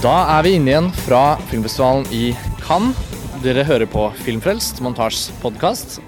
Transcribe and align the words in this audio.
Da 0.00 0.12
er 0.32 0.46
vi 0.46 0.54
inne 0.56 0.70
igjen 0.72 0.86
fra 1.04 1.36
filmfestivalen 1.50 2.06
i 2.16 2.30
Cannes. 2.62 2.96
Dere 3.44 3.66
hører 3.68 3.84
på 3.88 4.06
Filmfrelst, 4.24 4.80
Montasjs. 4.80 6.00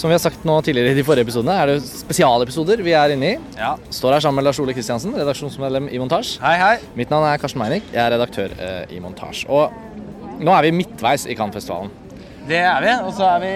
Som 0.00 0.08
vi 0.08 0.14
har 0.14 0.20
sagt 0.22 0.46
nå 0.48 0.54
tidligere 0.64 0.94
i 0.94 0.96
de 0.96 1.02
forrige 1.04 1.26
episodene, 1.26 1.52
er 1.60 1.74
det 1.74 1.82
spesialepisoder 1.84 2.80
vi 2.80 2.94
er 2.96 3.12
inne 3.12 3.34
i. 3.34 3.40
Ja. 3.58 3.74
Står 3.92 4.14
her 4.14 4.22
sammen 4.24 4.40
med 4.40 4.46
Lars 4.46 4.56
Ole 4.62 4.72
Kristiansen, 4.72 5.12
redaksjonsmedlem 5.12 5.90
i 5.92 6.00
Montasj. 6.00 6.38
Hei, 6.40 6.54
hei. 6.56 6.70
Mitt 6.96 7.12
navn 7.12 7.26
er 7.28 7.42
Karsten 7.42 7.60
Meinick, 7.60 7.90
jeg 7.92 8.00
er 8.00 8.14
redaktør 8.14 8.54
eh, 8.56 8.94
i 8.96 9.02
Montasj. 9.04 9.42
Og 9.52 10.40
nå 10.40 10.54
er 10.56 10.64
vi 10.64 10.72
midtveis 10.78 11.28
i 11.28 11.36
Cannes-festivalen. 11.36 11.92
Det 12.48 12.62
er 12.64 12.80
vi. 12.86 12.96
Og 13.10 13.12
så 13.18 13.28
er 13.28 13.44
vi 13.44 13.52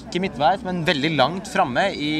ikke 0.00 0.24
midtveis, 0.24 0.64
men 0.64 0.80
veldig 0.88 1.12
langt 1.18 1.52
framme 1.52 1.90
i, 1.92 2.14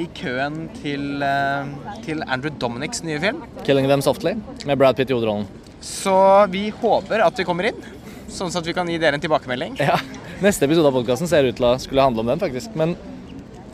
i 0.00 0.08
køen 0.16 0.62
til, 0.80 1.20
eh, 1.20 1.94
til 2.08 2.24
Andrew 2.24 2.56
Dominics 2.64 3.04
nye 3.04 3.20
film. 3.20 3.44
'Killing 3.60 3.92
Them 3.92 4.08
Softly' 4.08 4.40
med 4.64 4.80
Brad 4.80 4.96
Pitt 4.96 5.12
i 5.12 5.18
hovedrollen. 5.18 5.44
Så 5.84 6.16
vi 6.48 6.70
håper 6.80 7.28
at 7.28 7.36
vi 7.36 7.44
kommer 7.44 7.68
inn, 7.68 7.88
sånn 8.32 8.48
at 8.48 8.64
vi 8.64 8.72
kan 8.72 8.88
gi 8.88 8.96
dere 8.96 9.20
en 9.20 9.28
tilbakemelding. 9.28 9.76
Ja, 9.84 10.00
Neste 10.42 10.66
episode 10.66 10.90
av 10.90 10.96
podkasten 10.96 11.28
ser 11.30 11.46
ut 11.46 11.54
til 11.54 11.66
å 11.68 11.76
skulle 11.78 12.02
handle 12.02 12.24
om 12.24 12.30
den, 12.32 12.40
faktisk. 12.42 12.72
Men 12.78 12.96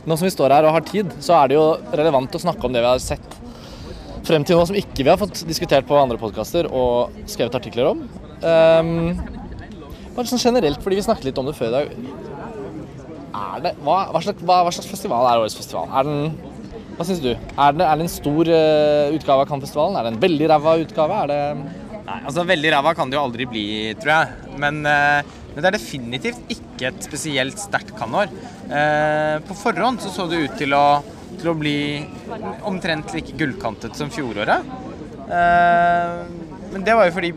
nå 0.05 0.17
som 0.17 0.27
vi 0.27 0.33
står 0.33 0.53
her 0.53 0.67
og 0.67 0.75
har 0.75 0.85
tid, 0.85 1.09
så 1.23 1.39
er 1.39 1.49
det 1.49 1.57
jo 1.57 1.65
relevant 1.89 2.37
å 2.37 2.41
snakke 2.41 2.67
om 2.67 2.75
det 2.75 2.83
vi 2.83 2.91
har 2.91 3.01
sett 3.01 3.37
frem 4.27 4.45
til 4.45 4.59
nå 4.59 4.67
som 4.69 4.77
ikke 4.77 5.01
vi 5.01 5.09
har 5.09 5.17
fått 5.17 5.41
diskutert 5.49 5.87
på 5.89 5.97
andre 5.97 6.19
podkaster 6.21 6.69
og 6.69 7.15
skrevet 7.29 7.57
artikler 7.57 7.89
om. 7.89 8.05
Um, 8.45 9.17
bare 10.13 10.29
sånn 10.29 10.43
generelt, 10.43 10.81
fordi 10.83 10.99
vi 10.99 11.07
snakket 11.07 11.31
litt 11.31 11.41
om 11.41 11.49
det 11.49 11.57
før 11.57 11.71
i 11.71 11.75
dag. 11.79 11.91
Er 13.41 13.65
det, 13.65 13.75
hva, 13.81 13.97
hva, 14.11 14.21
slags, 14.21 14.45
hva, 14.45 14.61
hva 14.67 14.73
slags 14.75 14.89
festival 14.91 15.25
er 15.25 15.41
årets 15.41 15.57
festival? 15.57 15.89
Er 15.97 16.05
den, 16.05 16.81
hva 16.97 17.07
syns 17.07 17.23
du? 17.23 17.31
Er 17.33 17.77
det, 17.77 17.87
er 17.87 17.97
det 17.97 18.05
en 18.05 18.15
stor 18.19 18.53
uh, 18.53 19.13
utgave 19.17 19.41
av 19.41 19.49
Cannes-festivalen? 19.49 19.97
Er 19.97 20.05
det 20.05 20.13
en 20.13 20.25
veldig 20.29 20.51
ræva 20.53 20.77
utgave? 20.85 21.23
Er 21.23 21.33
det 21.33 21.43
Nei, 22.01 22.17
altså 22.25 22.43
Veldig 22.49 22.71
ræva 22.73 22.91
kan 22.97 23.11
det 23.11 23.15
jo 23.15 23.21
aldri 23.23 23.45
bli, 23.47 23.65
tror 24.01 24.11
jeg. 24.11 24.55
Men, 24.59 24.81
eh, 24.89 25.35
men 25.51 25.59
det 25.59 25.69
er 25.69 25.77
definitivt 25.77 26.53
ikke 26.53 26.91
et 26.91 27.07
spesielt 27.07 27.59
sterkt 27.59 27.93
kannår. 27.99 28.31
Eh, 28.71 29.37
på 29.47 29.57
forhånd 29.59 30.03
så 30.03 30.11
så 30.13 30.27
det 30.31 30.43
ut 30.45 30.57
til 30.61 30.75
å, 30.77 30.85
til 31.37 31.51
å 31.51 31.57
bli 31.59 31.77
omtrent 32.67 33.11
like 33.15 33.35
gullkantet 33.39 33.97
som 33.99 34.11
fjoråret. 34.13 34.71
Eh, 35.27 36.21
men 36.71 36.85
det 36.87 36.95
var 36.95 37.09
jo 37.09 37.15
fordi 37.17 37.33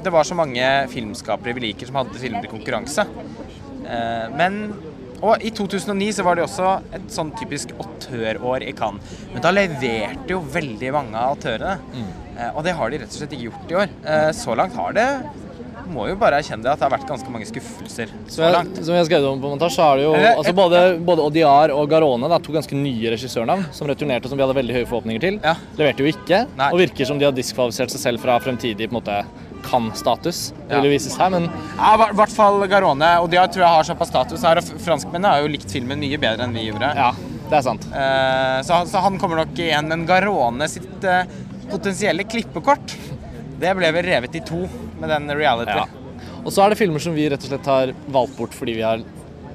det 0.00 0.12
var 0.14 0.24
så 0.24 0.36
mange 0.38 0.64
filmskapere 0.88 1.52
vi 1.56 1.68
liker 1.68 1.90
som 1.90 2.00
hadde 2.00 2.22
filmer 2.22 2.48
i 2.48 2.52
konkurranse. 2.52 3.04
Eh, 3.84 4.26
men 4.36 4.62
og 5.20 5.42
i 5.44 5.50
2009 5.52 6.14
så 6.16 6.24
var 6.24 6.38
det 6.38 6.46
også 6.46 6.68
et 6.96 7.10
sånn 7.12 7.34
typisk 7.36 7.74
autørår 7.76 8.64
i 8.64 8.72
Cannes. 8.76 9.18
Men 9.34 9.44
da 9.44 9.52
leverte 9.52 10.32
jo 10.32 10.40
veldig 10.54 10.92
mange 10.96 11.12
av 11.20 11.34
autørene. 11.36 11.76
Mm. 11.92 12.10
og 12.54 12.62
det 12.64 12.72
har 12.72 12.88
de 12.88 13.00
rett 13.02 13.12
og 13.12 13.18
slett 13.18 13.34
ikke 13.36 13.50
gjort 13.50 13.72
i 13.72 13.78
år. 13.82 13.90
Eh, 14.14 14.30
så 14.32 14.56
langt 14.56 14.78
har 14.80 14.96
det 14.96 15.08
Må 15.90 16.06
jo 16.08 16.16
bare 16.20 16.38
erkjenne 16.40 16.62
det 16.62 16.70
at 16.72 16.78
det 16.78 16.86
har 16.86 16.92
vært 16.98 17.08
ganske 17.08 17.30
mange 17.34 17.46
skuffelser 17.48 18.12
så 18.28 18.36
Som 18.36 18.44
jeg, 18.44 18.52
langt. 18.54 18.76
som 18.86 18.94
jeg 18.94 19.08
har 19.10 19.26
om 19.30 19.40
på 19.42 19.50
montasje, 19.50 19.76
så 19.76 19.86
er 19.92 19.96
det 20.00 20.04
jo 20.04 20.14
Eller, 20.14 20.36
altså 20.38 20.54
både, 20.54 20.80
både 21.10 21.24
Odiar 21.26 21.72
og 21.74 21.88
Garone, 21.90 22.28
da, 22.30 22.38
to 22.38 22.52
ganske 22.54 22.76
nye 22.78 23.10
regissørnavn 23.16 23.66
som 23.74 23.88
returnerte 23.90 24.28
som 24.30 24.38
vi 24.38 24.44
hadde 24.46 24.54
veldig 24.60 24.74
høye 24.78 24.86
forhåpninger 24.86 25.20
til. 25.20 25.40
Ja. 25.42 25.56
Leverte 25.76 26.04
jo 26.04 26.10
ikke, 26.12 26.44
Nei. 26.56 26.70
og 26.72 26.78
virker 26.78 27.06
som 27.10 27.18
de 27.18 27.26
har 27.26 27.32
diskvalifisert 27.36 27.90
seg 27.90 28.00
selv 28.06 28.22
fra 28.22 28.38
fremtidig 28.40 28.86
på 28.88 28.94
en 28.94 29.00
måte 29.02 29.20
kan-status. 29.66 30.52
Det 30.68 30.70
Ja. 30.76 30.80
vil 30.80 30.90
jo 30.90 30.96
vises 30.96 31.16
her 31.18 31.30
men 31.30 31.50
Ja, 31.76 31.94
i 32.08 32.14
hvert 32.16 32.32
fall 32.32 32.66
Garone. 32.68 33.10
Og 33.20 33.30
de 33.30 33.36
har- 33.36 33.48
tror 33.48 33.62
jeg 33.66 33.68
har 33.68 33.82
såpass 33.84 34.08
status 34.08 34.42
her. 34.42 34.56
Og 34.58 34.64
franskmennene 34.64 35.28
har 35.28 35.42
jo 35.42 35.48
likt 35.48 35.70
filmen 35.70 35.98
mye 35.98 36.16
bedre 36.18 36.44
enn 36.44 36.52
vi 36.54 36.70
gjorde. 36.70 36.94
ja, 36.94 37.12
det 37.50 37.58
er 37.58 37.62
sant. 37.62 37.84
Eh, 37.92 38.62
så, 38.62 38.86
så 38.86 39.00
han 39.02 39.18
kommer 39.18 39.36
nok 39.44 39.54
igjen. 39.58 39.86
Men 39.88 40.06
Garone 40.06 40.68
sitt 40.68 41.04
eh, 41.04 41.24
potensielle 41.70 42.24
klippekort, 42.24 42.96
det 43.60 43.72
ble 43.76 43.90
vel 43.92 44.06
revet 44.06 44.36
i 44.36 44.44
to 44.46 44.64
med 45.00 45.10
den 45.12 45.30
reality. 45.36 45.76
Ja. 45.76 45.88
Og 46.44 46.52
så 46.52 46.64
er 46.64 46.72
det 46.72 46.80
filmer 46.80 47.02
som 47.02 47.16
vi 47.16 47.28
rett 47.30 47.42
og 47.44 47.52
slett 47.52 47.68
har 47.68 47.94
valgt 48.12 48.38
bort 48.38 48.56
fordi 48.56 48.78
vi 48.78 48.86
har 48.86 49.02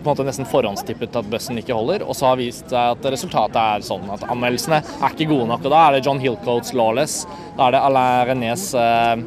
på 0.06 0.12
en 0.12 0.14
måte 0.14 0.26
nesten 0.28 0.46
forhåndstippet 0.46 1.16
at 1.18 1.30
bussen 1.32 1.58
ikke 1.58 1.74
holder, 1.74 2.04
og 2.06 2.14
så 2.14 2.30
har 2.30 2.38
vist 2.38 2.70
seg 2.70 2.92
at 2.94 3.08
resultatet 3.10 3.58
er 3.58 3.86
sånn 3.88 4.06
at 4.14 4.22
anmeldelsene 4.30 4.84
er 4.86 5.16
ikke 5.16 5.32
gode 5.32 5.48
nok. 5.50 5.66
Og 5.66 5.74
da 5.74 5.80
er 5.88 5.96
det 5.96 6.04
John 6.06 6.22
Hillcoats 6.22 6.76
'Lawless', 6.78 7.26
da 7.58 7.66
er 7.66 7.74
det 7.74 7.82
Alain 7.88 8.30
Renés 8.30 8.68
eh, 8.78 9.26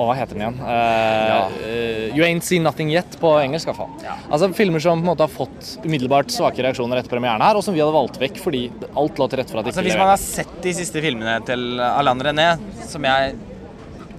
Å, 0.00 0.04
hva 0.06 0.14
heter 0.16 0.36
den 0.36 0.44
igjen? 0.44 0.60
Eh, 0.64 1.32
uh, 1.64 2.04
'You 2.12 2.24
Ain't 2.24 2.44
Seen 2.44 2.64
Nothing 2.64 2.92
Yet' 2.92 3.16
på 3.20 3.32
engelsk, 3.40 3.68
i 3.68 3.72
hvert 3.72 3.80
fall. 3.80 4.20
Altså 4.30 4.48
Filmer 4.56 4.80
som 4.84 5.00
på 5.00 5.04
en 5.04 5.10
måte 5.10 5.24
har 5.24 5.32
fått 5.32 5.74
umiddelbart 5.84 6.32
svake 6.32 6.60
reaksjoner 6.64 7.00
etter 7.00 7.12
premieren 7.12 7.44
her, 7.44 7.56
og 7.56 7.64
som 7.64 7.76
vi 7.76 7.80
hadde 7.80 7.96
valgt 7.96 8.20
vekk 8.20 8.40
fordi 8.40 8.66
alt 8.92 9.20
lå 9.20 9.28
til 9.28 9.40
rette 9.40 9.52
for 9.52 9.60
at 9.60 9.68
de 9.68 9.72
Altså, 9.72 9.84
hvis 9.84 10.00
man 10.00 10.12
har 10.12 10.20
sett 10.20 10.60
de 10.64 10.76
siste 10.76 11.04
filmene 11.04 11.40
til 11.48 11.80
Alain 11.84 12.20
René, 12.28 12.50
som 12.88 13.04
jeg 13.08 13.36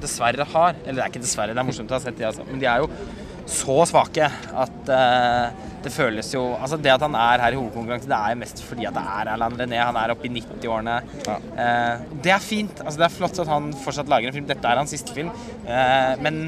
dessverre 0.04 0.48
har 0.54 0.78
Eller 0.84 1.00
det 1.00 1.04
er 1.06 1.12
ikke 1.14 1.24
dessverre, 1.24 1.56
det 1.56 1.62
er 1.62 1.68
morsomt 1.68 1.92
å 1.92 1.98
ha 1.98 2.04
sett 2.04 2.18
de, 2.20 2.28
altså. 2.30 2.46
Men 2.50 2.62
de 2.62 2.70
er 2.70 2.84
jo 2.84 2.90
så 3.52 3.82
svake 3.90 4.28
at 4.64 4.90
uh, 4.94 5.70
det 5.82 5.92
føles 5.92 6.28
jo 6.34 6.44
Altså, 6.56 6.78
det 6.78 6.92
at 6.94 7.04
han 7.04 7.16
er 7.18 7.42
her 7.42 7.56
i 7.56 7.60
hovedkonkurranse, 7.60 8.10
det 8.10 8.18
er 8.18 8.36
jo 8.36 8.40
mest 8.44 8.62
fordi 8.68 8.88
at 8.88 8.96
det 8.96 9.04
er 9.16 9.32
Erland 9.34 9.58
René. 9.60 9.80
Han 9.82 9.98
er 9.98 10.14
oppe 10.14 10.30
i 10.30 10.34
90-årene. 10.36 10.98
Eh, 11.26 12.04
det 12.22 12.34
er 12.36 12.44
fint. 12.44 12.84
Altså, 12.84 13.00
det 13.02 13.08
er 13.08 13.16
flott 13.16 13.42
at 13.42 13.50
han 13.50 13.72
fortsatt 13.82 14.12
lager 14.12 14.30
en 14.30 14.38
film. 14.38 14.48
Dette 14.50 14.70
er 14.70 14.78
hans 14.78 14.94
siste 14.94 15.16
film. 15.16 15.32
Uh, 15.66 16.14
men 16.22 16.44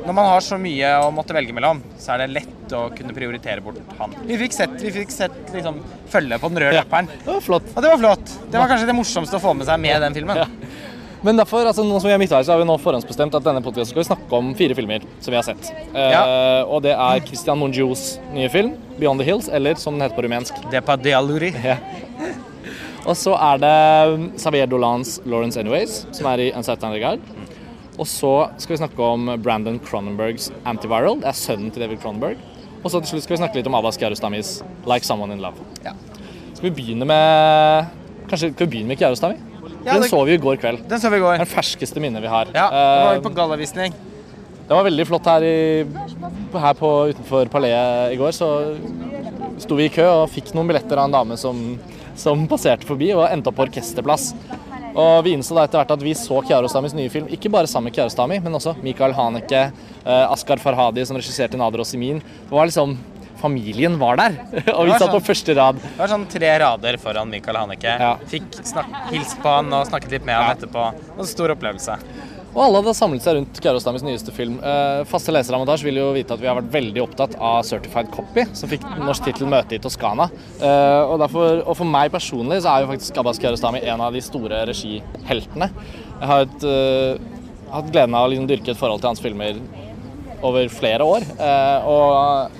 når 0.00 0.16
man 0.16 0.30
har 0.30 0.44
så 0.44 0.56
mye 0.60 0.92
å 1.02 1.10
måtte 1.12 1.34
velge 1.36 1.54
mellom, 1.56 1.82
så 2.00 2.14
er 2.14 2.22
det 2.22 2.30
lett 2.38 2.74
å 2.76 2.86
kunne 2.94 3.14
prioritere 3.16 3.60
bort 3.64 3.80
han. 3.98 4.14
Vi 4.28 4.38
fikk 4.40 4.54
sett, 4.56 4.76
vi 4.80 4.92
fikk 4.94 5.12
sett 5.12 5.52
liksom, 5.52 5.82
følge 6.12 6.38
på 6.40 6.52
den 6.52 6.62
røde 6.62 6.78
Ja. 6.78 6.84
løperen. 6.84 7.10
Det 7.10 7.28
var 7.28 7.42
flott. 7.44 7.68
Og 7.74 7.82
det 7.82 7.90
var 7.90 8.00
flott. 8.04 8.36
Det 8.50 8.62
var 8.62 8.70
kanskje 8.70 8.88
det 8.88 8.96
morsomste 8.96 9.36
å 9.36 9.42
få 9.42 9.52
med 9.58 9.68
seg 9.68 9.82
med 9.82 10.00
den 10.06 10.16
filmen. 10.16 10.40
Ja. 10.40 10.46
Men 11.20 11.36
derfor, 11.36 11.66
altså 11.68 11.84
nå 11.84 11.98
som 12.00 12.08
vi 12.08 12.14
er 12.14 12.20
midtveis, 12.20 12.46
så 12.48 12.54
har 12.54 12.60
vi 12.62 12.66
nå 12.68 12.78
forhåndsbestemt 12.80 13.34
at 13.36 13.44
denne 13.44 13.60
podcasten 13.60 13.92
skal 13.92 14.00
vi 14.00 14.08
snakke 14.08 14.38
om 14.38 14.54
fire 14.56 14.76
filmer 14.76 15.02
som 15.20 15.34
vi 15.34 15.36
har 15.36 15.44
sett. 15.44 15.68
Ja. 15.92 16.22
Uh, 16.24 16.70
og 16.72 16.84
det 16.86 16.94
er 16.94 17.24
Christian 17.26 17.60
Monjous 17.60 18.14
nye 18.32 18.48
film, 18.52 18.72
'Beyond 18.96 19.20
the 19.20 19.26
Hills', 19.28 19.50
eller 19.52 19.76
som 19.76 19.98
den 19.98 20.06
heter 20.06 20.16
på 20.16 20.24
rumensk. 20.24 20.62
Det 20.70 20.80
er 20.80 20.86
på 20.86 20.96
Dialuri. 20.96 21.52
Ja. 21.70 21.76
Og 23.08 23.16
så 23.16 23.32
er 23.32 23.60
det 23.60 24.38
Xavier 24.38 24.66
Dolans 24.68 25.20
'Lawrence 25.24 25.60
Anyways', 25.60 26.04
som 26.12 26.26
er 26.32 26.38
i 26.38 26.52
Uncertain 26.52 26.92
Regard. 26.92 27.20
Og 27.98 28.06
så 28.06 28.50
skal 28.56 28.74
vi 28.74 28.80
snakke 28.80 29.02
om 29.02 29.28
Brandon 29.42 29.80
Cronenbergs 29.80 30.50
'Antiviral'. 30.64 31.20
Det 31.20 31.28
er 31.28 31.36
sønnen 31.36 31.70
til 31.70 31.82
David 31.82 32.00
Cronenberg. 32.00 32.36
Og 32.84 32.90
så 32.90 33.00
til 33.00 33.08
slutt 33.08 33.22
skal 33.24 33.36
vi 33.36 33.42
snakke 33.42 33.60
litt 33.60 33.66
om 33.66 33.74
Abbas 33.74 33.96
Kiarostamis 33.96 34.62
'Like 34.86 35.04
Someone 35.04 35.32
in 35.32 35.40
Love'. 35.40 35.60
Ja. 35.84 35.92
Skal 36.54 36.70
vi 36.70 36.76
begynne 36.76 37.04
med 37.04 37.86
Kanskje 38.28 38.52
skal 38.52 38.66
vi 38.66 38.70
begynne 38.70 38.88
med 38.88 38.96
Kiarostami? 38.96 39.49
Ja, 39.84 39.92
den 39.94 40.02
det- 40.02 40.10
så 40.10 40.24
vi 40.26 40.34
i 40.34 40.38
går 40.38 40.56
kveld. 40.60 40.86
Den 40.88 41.00
så 41.00 41.10
vi 41.10 41.16
i 41.16 41.20
går. 41.20 41.34
Er 41.34 41.44
den 41.44 41.46
ferskeste 41.46 42.00
minnet 42.00 42.22
vi 42.22 42.28
har. 42.28 42.46
Ja, 42.54 42.68
var 42.70 43.14
Eh, 43.14 43.18
vi 43.20 43.24
på 43.28 43.34
gallavisning. 43.34 43.92
det 44.68 44.74
var 44.76 44.84
veldig 44.84 45.06
flott 45.06 45.24
her, 45.26 45.42
i, 45.42 45.84
her 46.54 46.74
på, 46.74 46.90
utenfor 47.14 47.48
Palais 47.50 48.12
i 48.12 48.16
går. 48.16 48.30
Så 48.32 48.50
sto 49.58 49.74
vi 49.76 49.84
i 49.86 49.88
kø 49.88 50.04
og 50.04 50.28
fikk 50.30 50.52
noen 50.54 50.68
billetter 50.68 50.98
av 50.98 51.04
en 51.08 51.12
dame 51.12 51.36
som, 51.36 51.78
som 52.16 52.46
passerte 52.48 52.84
forbi 52.88 53.12
og 53.14 53.28
endte 53.30 53.48
opp 53.48 53.56
på 53.56 53.66
orkesterplass. 53.68 54.34
Og 54.94 55.22
vi 55.24 55.32
innså 55.36 55.54
da 55.54 55.64
etter 55.64 55.78
hvert 55.78 55.90
at 55.94 56.02
vi 56.02 56.12
så 56.18 56.40
Kiarostamis 56.44 56.94
nye 56.94 57.08
film, 57.12 57.28
ikke 57.30 57.50
bare 57.50 57.66
sammen 57.70 57.90
med 57.90 57.94
Kiarostami, 57.94 58.40
men 58.42 58.52
også 58.58 58.74
Mikael 58.82 59.12
Haneke, 59.14 59.70
eh, 60.04 60.26
Askar 60.32 60.56
Farhadi 60.58 61.04
som 61.06 61.16
regisserte 61.16 61.56
Nader 61.56 61.78
og 61.80 61.86
Simin. 61.86 62.18
Det 62.20 62.50
var 62.50 62.66
liksom 62.66 62.96
Familien 63.40 63.96
var 64.00 64.20
der, 64.20 64.36
og 64.76 64.86
vi 64.86 64.92
satt 64.96 65.08
på 65.08 65.18
sånn. 65.18 65.28
første 65.30 65.54
rad. 65.56 65.78
Det 65.82 65.96
var 65.98 66.12
sånn 66.12 66.26
tre 66.30 66.50
rader 66.62 66.98
foran 67.02 67.30
Michael 67.32 67.56
Haneke. 67.64 67.94
Ja. 68.04 68.14
Fikk 68.30 68.60
snak 68.60 68.90
hilst 69.12 69.40
på 69.42 69.48
han 69.58 69.72
og 69.72 69.86
snakket 69.88 70.18
litt 70.18 70.28
med 70.28 70.36
han 70.36 70.52
etterpå. 70.56 70.90
En 71.16 71.28
stor 71.28 71.54
opplevelse. 71.56 71.96
Og 72.50 72.58
alle 72.64 72.80
hadde 72.80 72.92
samlet 72.98 73.22
seg 73.22 73.36
rundt 73.36 73.58
Kiarostamis 73.62 74.02
nyeste 74.02 74.32
film. 74.34 74.56
Eh, 74.58 75.04
faste 75.06 75.30
lesere 75.30 75.54
av 75.54 75.60
Montage 75.62 75.86
vil 75.86 76.00
jo 76.00 76.08
vite 76.16 76.34
at 76.34 76.40
vi 76.42 76.48
har 76.50 76.56
vært 76.58 76.72
veldig 76.74 77.02
opptatt 77.04 77.36
av 77.38 77.60
Certified 77.68 78.08
Copy, 78.10 78.42
som 78.58 78.68
fikk 78.72 78.82
norsk 78.98 79.22
tittel 79.28 79.46
'Møte 79.46 79.76
i 79.76 79.78
Toskana'. 79.84 80.26
Eh, 80.58 81.02
og, 81.06 81.20
derfor, 81.22 81.60
og 81.62 81.76
for 81.78 81.86
meg 81.86 82.10
personlig 82.10 82.58
så 82.64 82.72
er 82.74 82.82
jo 82.82 82.90
faktisk 82.90 83.20
Abbas 83.22 83.38
Kiarostami 83.38 83.84
en 83.86 84.02
av 84.02 84.12
de 84.18 84.20
store 84.26 84.64
regiheltene. 84.66 85.70
Jeg 86.18 86.26
har 86.32 86.42
et, 86.48 86.64
eh, 86.66 87.22
hatt 87.70 87.92
gleden 87.94 88.18
av 88.18 88.26
å 88.26 88.32
liksom 88.32 88.50
dyrke 88.50 88.74
et 88.74 88.82
forhold 88.82 89.00
til 89.00 89.12
hans 89.12 89.22
filmer 89.22 89.54
over 90.42 90.66
flere 90.74 91.06
år. 91.06 91.22
eh, 91.38 91.86
og 91.86 92.50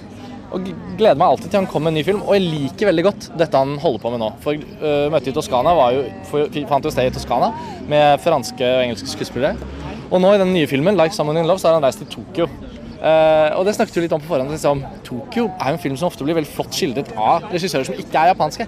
og 0.50 0.66
gleder 0.98 1.18
meg 1.18 1.26
alltid 1.28 1.50
til 1.50 1.60
han 1.60 1.68
kommer 1.70 1.90
med 1.90 1.94
en 1.94 2.00
ny 2.00 2.06
film. 2.06 2.22
Og 2.26 2.36
jeg 2.36 2.46
liker 2.46 2.90
veldig 2.90 3.04
godt 3.06 3.28
dette 3.38 3.62
han 3.62 3.76
holder 3.82 4.02
på 4.02 4.12
med 4.14 4.22
nå. 4.22 4.30
For 4.44 4.64
uh, 4.82 5.06
møtet 5.12 5.32
i 5.32 5.36
Toskana 5.36 5.74
var 5.78 5.94
jo, 5.96 6.04
for, 6.30 6.60
fant 6.70 6.88
jo 6.88 6.94
sted 6.94 7.10
i 7.10 7.14
Toskana 7.14 7.52
med 7.90 8.20
franske 8.24 8.66
og 8.66 8.84
engelske 8.84 9.12
skuespillere. 9.14 9.54
Og 10.10 10.18
nå 10.22 10.34
i 10.34 10.42
den 10.42 10.52
nye 10.54 10.66
filmen, 10.66 10.96
'Like 10.98 11.14
Someone 11.14 11.40
in 11.40 11.46
Love', 11.46 11.62
så 11.62 11.70
har 11.70 11.78
han 11.78 11.86
reist 11.86 12.02
til 12.02 12.10
Tokyo. 12.10 12.48
Uh, 13.00 13.56
og 13.56 13.64
det 13.64 13.76
snakket 13.76 13.96
vi 13.96 14.02
litt 14.04 14.12
om 14.12 14.20
på 14.20 14.28
forhånd. 14.28 14.50
Liksom, 14.52 14.82
Tokyo 15.06 15.46
er 15.54 15.70
jo 15.70 15.76
en 15.78 15.84
film 15.84 15.96
som 15.96 16.10
ofte 16.10 16.26
blir 16.26 16.36
veldig 16.36 16.50
flott 16.50 16.74
skildret 16.76 17.14
av 17.16 17.46
regissører 17.48 17.86
som 17.88 17.96
ikke 17.96 18.18
er 18.18 18.34
japanske. 18.34 18.66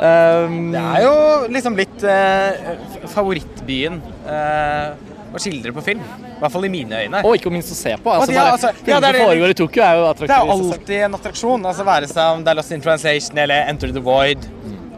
Um, 0.00 0.72
Det 0.72 0.80
er 0.80 1.02
jo 1.04 1.14
liksom 1.52 1.76
litt 1.76 2.04
uh, 2.08 3.06
favorittbyen 3.10 3.98
eh, 4.24 5.09
å 5.34 5.42
skildre 5.42 5.72
på 5.76 5.84
film. 5.84 6.02
I 6.02 6.38
hvert 6.40 6.54
fall 6.54 6.66
i 6.66 6.72
mine 6.72 7.02
øyne. 7.04 7.22
Og 7.26 7.36
ikke 7.38 7.52
minst 7.54 7.72
å 7.74 7.78
se 7.78 7.94
på. 8.00 8.14
Altså, 8.14 8.34
ja, 8.34 8.46
altså, 8.54 8.72
ja, 8.86 9.00
det 9.02 9.12
er 9.12 9.20
foregår 9.24 9.54
i 9.54 9.58
Tokyo, 9.60 9.84
er 9.86 10.00
jo 10.00 10.08
Det 10.20 10.30
er 10.30 10.54
alltid 10.56 10.96
en 11.06 11.18
attraksjon. 11.20 11.66
altså 11.72 11.86
Være 11.86 12.10
seg 12.10 12.36
om 12.36 12.44
det 12.44 12.52
er 12.52 12.60
Lost 12.60 12.74
in 12.76 12.84
Translation 12.84 13.38
eller 13.44 13.70
Enter 13.70 13.94
the 13.94 14.04
Void. 14.04 14.46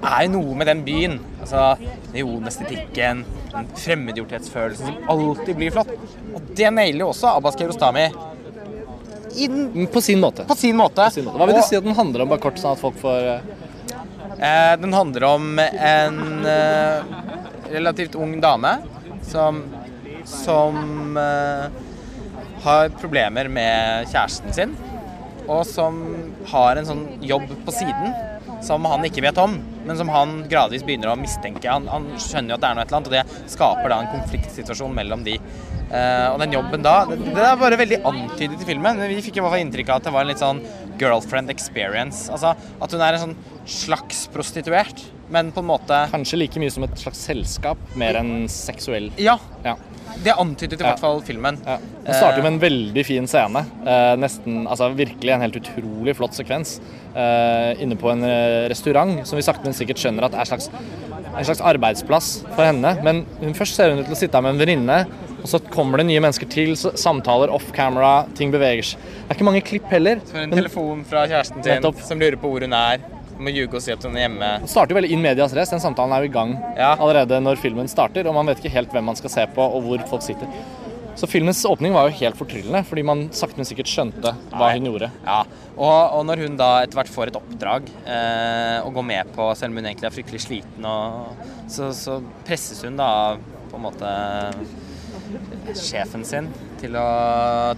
Det 0.02 0.10
er 0.10 0.26
jo 0.26 0.32
noe 0.34 0.58
med 0.58 0.66
den 0.66 0.82
byen. 0.86 1.20
Altså 1.42 1.76
Neonestetikken, 2.14 3.24
den 3.52 3.72
fremmedgjorthetsfølelsen 3.78 4.88
som 4.88 5.10
alltid 5.14 5.58
blir 5.58 5.74
flott. 5.74 5.92
Og 6.34 6.52
det 6.56 6.70
nailer 6.74 7.04
jo 7.04 7.10
også 7.12 7.36
Abbas 7.36 7.58
Kiarostami 7.58 8.08
inn 9.36 9.70
Men 9.72 9.86
På 9.86 10.00
sin 10.00 10.20
måte. 10.20 10.44
på 10.44 10.54
sin 10.54 10.76
måte. 10.76 11.04
På 11.04 11.10
sin 11.10 11.24
måte. 11.24 11.38
Hva 11.38 11.46
vil 11.48 11.56
du 11.56 11.62
si 11.64 11.76
at 11.76 11.84
den 11.84 11.96
handler 11.96 12.24
om, 12.24 12.32
bare 12.32 12.42
kort, 12.42 12.58
sånn 12.60 12.74
at 12.76 12.82
folk 12.82 12.98
får 13.00 13.28
eh, 13.32 13.46
eh, 14.38 14.74
Den 14.82 14.92
handler 14.92 15.24
om 15.30 15.58
en 15.58 16.46
eh, 16.46 17.14
relativt 17.72 18.14
ung 18.14 18.36
dame 18.40 18.76
som 19.24 19.62
som 20.28 21.16
eh, 21.18 21.80
har 22.64 22.92
problemer 23.00 23.50
med 23.50 24.10
kjæresten 24.12 24.54
sin, 24.54 24.76
og 25.48 25.64
som 25.66 25.98
har 26.52 26.78
en 26.78 26.86
sånn 26.86 27.06
jobb 27.26 27.48
på 27.66 27.74
siden 27.74 28.14
som 28.62 28.84
han 28.86 29.02
ikke 29.06 29.24
vet 29.24 29.38
om, 29.42 29.56
men 29.86 29.98
som 29.98 30.10
han 30.12 30.36
gradvis 30.50 30.84
begynner 30.86 31.10
å 31.10 31.18
mistenke. 31.18 31.66
Han, 31.66 31.88
han 31.90 32.06
skjønner 32.14 32.54
jo 32.54 32.58
at 32.58 32.62
det 32.62 32.68
er 32.68 32.78
noe 32.78 32.84
et 32.84 32.92
eller 32.92 33.00
annet, 33.00 33.10
og 33.10 33.16
det 33.16 33.50
skaper 33.50 33.90
da 33.90 33.98
en 33.98 34.12
konfliktsituasjon 34.12 34.94
mellom 34.94 35.24
de. 35.26 35.34
Eh, 35.92 36.26
og 36.30 36.38
den 36.40 36.54
jobben 36.54 36.84
da, 36.84 36.94
det, 37.10 37.18
det 37.26 37.42
er 37.42 37.58
bare 37.60 37.80
veldig 37.80 37.98
antydet 38.08 38.62
i 38.62 38.68
filmen. 38.68 39.00
men 39.00 39.10
Vi 39.10 39.20
fikk 39.26 39.40
i 39.40 39.44
hvert 39.44 39.56
fall 39.56 39.64
inntrykk 39.64 39.90
av 39.90 40.00
at 40.00 40.06
det 40.08 40.14
var 40.14 40.24
en 40.24 40.30
litt 40.30 40.42
sånn 40.42 40.62
girlfriend 41.02 41.50
experience. 41.52 42.28
Altså 42.32 42.54
at 42.56 42.94
hun 42.94 43.02
er 43.02 43.18
en 43.18 43.26
sånn 43.26 43.36
slags 43.68 44.24
prostituert, 44.32 45.02
men 45.32 45.52
på 45.54 45.62
en 45.62 45.68
måte 45.70 45.98
Kanskje 46.12 46.38
like 46.42 46.60
mye 46.60 46.72
som 46.74 46.84
et 46.86 46.98
slags 47.00 47.20
selskap, 47.28 47.80
mer 47.98 48.18
enn 48.20 48.46
seksuell. 48.52 49.10
Ja, 49.22 49.38
Ja. 49.64 49.76
det 50.22 50.34
antydet 50.36 50.80
i 50.80 50.84
hvert 50.84 51.00
fall 51.00 51.22
filmen. 51.24 51.56
Ja. 51.64 51.78
Den 52.04 52.14
starter 52.18 52.42
med 52.44 52.52
en 52.54 52.60
veldig 52.60 53.04
fin 53.06 53.26
scene. 53.30 53.62
Eh, 53.86 54.16
nesten, 54.20 54.66
altså 54.68 54.90
Virkelig 54.98 55.32
en 55.32 55.40
helt 55.46 55.56
utrolig 55.62 56.16
flott 56.18 56.34
sekvens. 56.36 56.80
eh, 57.14 57.74
inne 57.84 57.96
på 58.00 58.10
en 58.12 58.22
eh, 58.24 58.68
restaurant 58.72 59.26
som 59.28 59.36
vi 59.36 59.42
sakte, 59.44 59.64
men 59.64 59.74
sikkert 59.76 60.00
skjønner 60.00 60.24
at 60.24 60.34
er 60.34 60.44
slags, 60.48 60.68
en 60.72 61.44
slags 61.44 61.60
arbeidsplass 61.60 62.42
for 62.54 62.64
henne. 62.64 62.94
Men 63.04 63.24
først 63.54 63.76
ser 63.76 63.90
hun 63.92 64.00
ut 64.00 64.06
til 64.08 64.14
å 64.16 64.20
sitte 64.20 64.34
her 64.38 64.42
med 64.42 64.54
en 64.56 64.62
venninne, 64.66 65.06
og 65.42 65.48
så 65.50 65.58
kommer 65.72 65.98
det 66.02 66.06
nye 66.08 66.22
mennesker 66.22 66.48
til. 66.50 66.74
Samtaler 66.76 67.50
off 67.52 67.72
camera, 67.76 68.26
ting 68.38 68.52
beveger 68.54 68.92
seg. 68.92 69.00
Det 69.02 69.24
er 69.32 69.38
ikke 69.38 69.48
mange 69.48 69.64
klipp 69.66 69.88
heller. 69.92 70.20
Så 70.28 70.38
en 70.42 70.54
telefon 70.54 71.02
fra 71.08 71.24
kjæresten 71.26 71.62
sin 71.64 71.74
Nettopp. 71.80 72.00
som 72.06 72.20
lurer 72.22 72.38
på 72.38 72.50
hvor 72.52 72.62
hun 72.66 72.72
er. 72.78 73.02
Må 73.42 73.50
ljuge 73.50 73.74
og 73.74 73.82
si 73.82 73.90
at 73.90 74.02
hun 74.06 74.14
er 74.14 74.28
hjemme. 74.28 74.50
Det 74.62 74.70
starter 74.70 74.94
jo 74.94 75.00
veldig 75.00 75.10
in 75.16 75.22
medias 75.24 75.54
race. 75.56 75.72
Den 75.74 75.82
samtalen 75.82 76.14
er 76.14 76.22
jo 76.22 76.30
i 76.30 76.32
gang 76.36 76.52
Ja. 76.78 76.92
allerede 76.94 77.40
når 77.42 77.58
filmen 77.58 77.88
starter, 77.90 78.26
og 78.28 78.34
man 78.34 78.46
vet 78.46 78.60
ikke 78.62 78.70
helt 78.76 78.92
hvem 78.92 79.04
man 79.10 79.16
skal 79.18 79.30
se 79.30 79.46
på 79.56 79.64
og 79.66 79.82
hvor 79.82 80.06
folk 80.08 80.22
sitter. 80.22 80.46
Så 81.18 81.26
filmens 81.28 81.60
åpning 81.68 81.92
var 81.92 82.08
jo 82.08 82.14
helt 82.22 82.36
fortryllende, 82.38 82.84
fordi 82.88 83.02
man 83.04 83.26
sakte, 83.36 83.58
men 83.58 83.66
sikkert 83.68 83.90
skjønte 83.90 84.30
hva 84.52 84.68
Nei. 84.70 84.78
hun 84.78 84.86
gjorde. 84.88 85.10
Ja, 85.26 85.42
og, 85.76 86.12
og 86.16 86.22
når 86.24 86.40
hun 86.46 86.56
da 86.56 86.70
etter 86.84 86.96
hvert 87.00 87.12
får 87.12 87.28
et 87.32 87.36
oppdrag 87.36 87.90
eh, 88.06 88.78
gå 88.86 88.94
går 88.96 89.04
med 89.10 89.34
på, 89.36 89.50
selv 89.58 89.74
om 89.74 89.76
hun 89.82 89.90
egentlig 89.90 90.08
er 90.08 90.14
fryktelig 90.14 90.40
sliten, 90.46 90.86
og, 90.88 91.34
så, 91.68 91.90
så 91.92 92.16
presses 92.46 92.80
hun 92.86 92.96
da 92.96 93.10
på 93.68 93.76
en 93.76 93.84
måte 93.90 94.08
sjefen 95.78 96.24
sin 96.26 96.48
til 96.80 96.96
å, 96.98 97.08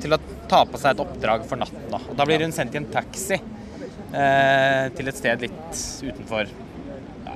til 0.03 0.17
å 0.17 0.21
ta 0.51 0.65
på 0.69 0.81
seg 0.81 0.95
et 0.95 1.03
oppdrag 1.05 1.47
for 1.49 1.61
natten. 1.61 1.89
Da. 1.93 2.01
Og 2.11 2.19
da 2.19 2.29
blir 2.29 2.45
hun 2.45 2.55
sendt 2.55 2.77
i 2.77 2.81
en 2.83 2.91
taxi 2.93 3.39
eh, 3.39 4.93
til 4.97 5.11
et 5.11 5.21
sted 5.21 5.49
litt 5.49 5.83
utenfor 6.05 6.53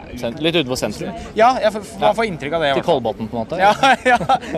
Litt 0.09 0.57
utenfor 0.57 0.79
sentrum. 0.81 1.13
Ja, 1.37 1.51
jeg 1.61 1.73
får, 1.75 1.83
man 2.01 2.15
får 2.17 2.29
inntrykk 2.31 2.55
av 2.57 2.63
det. 2.65 2.71
Til. 2.79 2.85
Kolbotn, 2.87 3.29
på 3.29 3.37
en 3.37 3.43
måte. 3.43 3.59
Ja, 3.61 3.75
ja. 4.09 4.17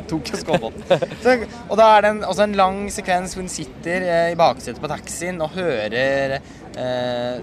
Tok 0.08 0.30
oss 0.34 0.44
skålbåten. 0.44 1.44
Og 1.66 1.74
da 1.80 1.88
er 1.96 2.04
det 2.04 2.12
en, 2.14 2.20
også 2.28 2.44
en 2.46 2.56
lang 2.58 2.78
sekvens 2.94 3.34
hvor 3.34 3.44
hun 3.44 3.52
sitter 3.52 4.06
eh, 4.06 4.28
i 4.30 4.38
baksetet 4.38 4.80
på 4.82 4.90
taxien 4.90 5.40
og 5.42 5.56
hører 5.56 6.38
eh, 6.38 7.40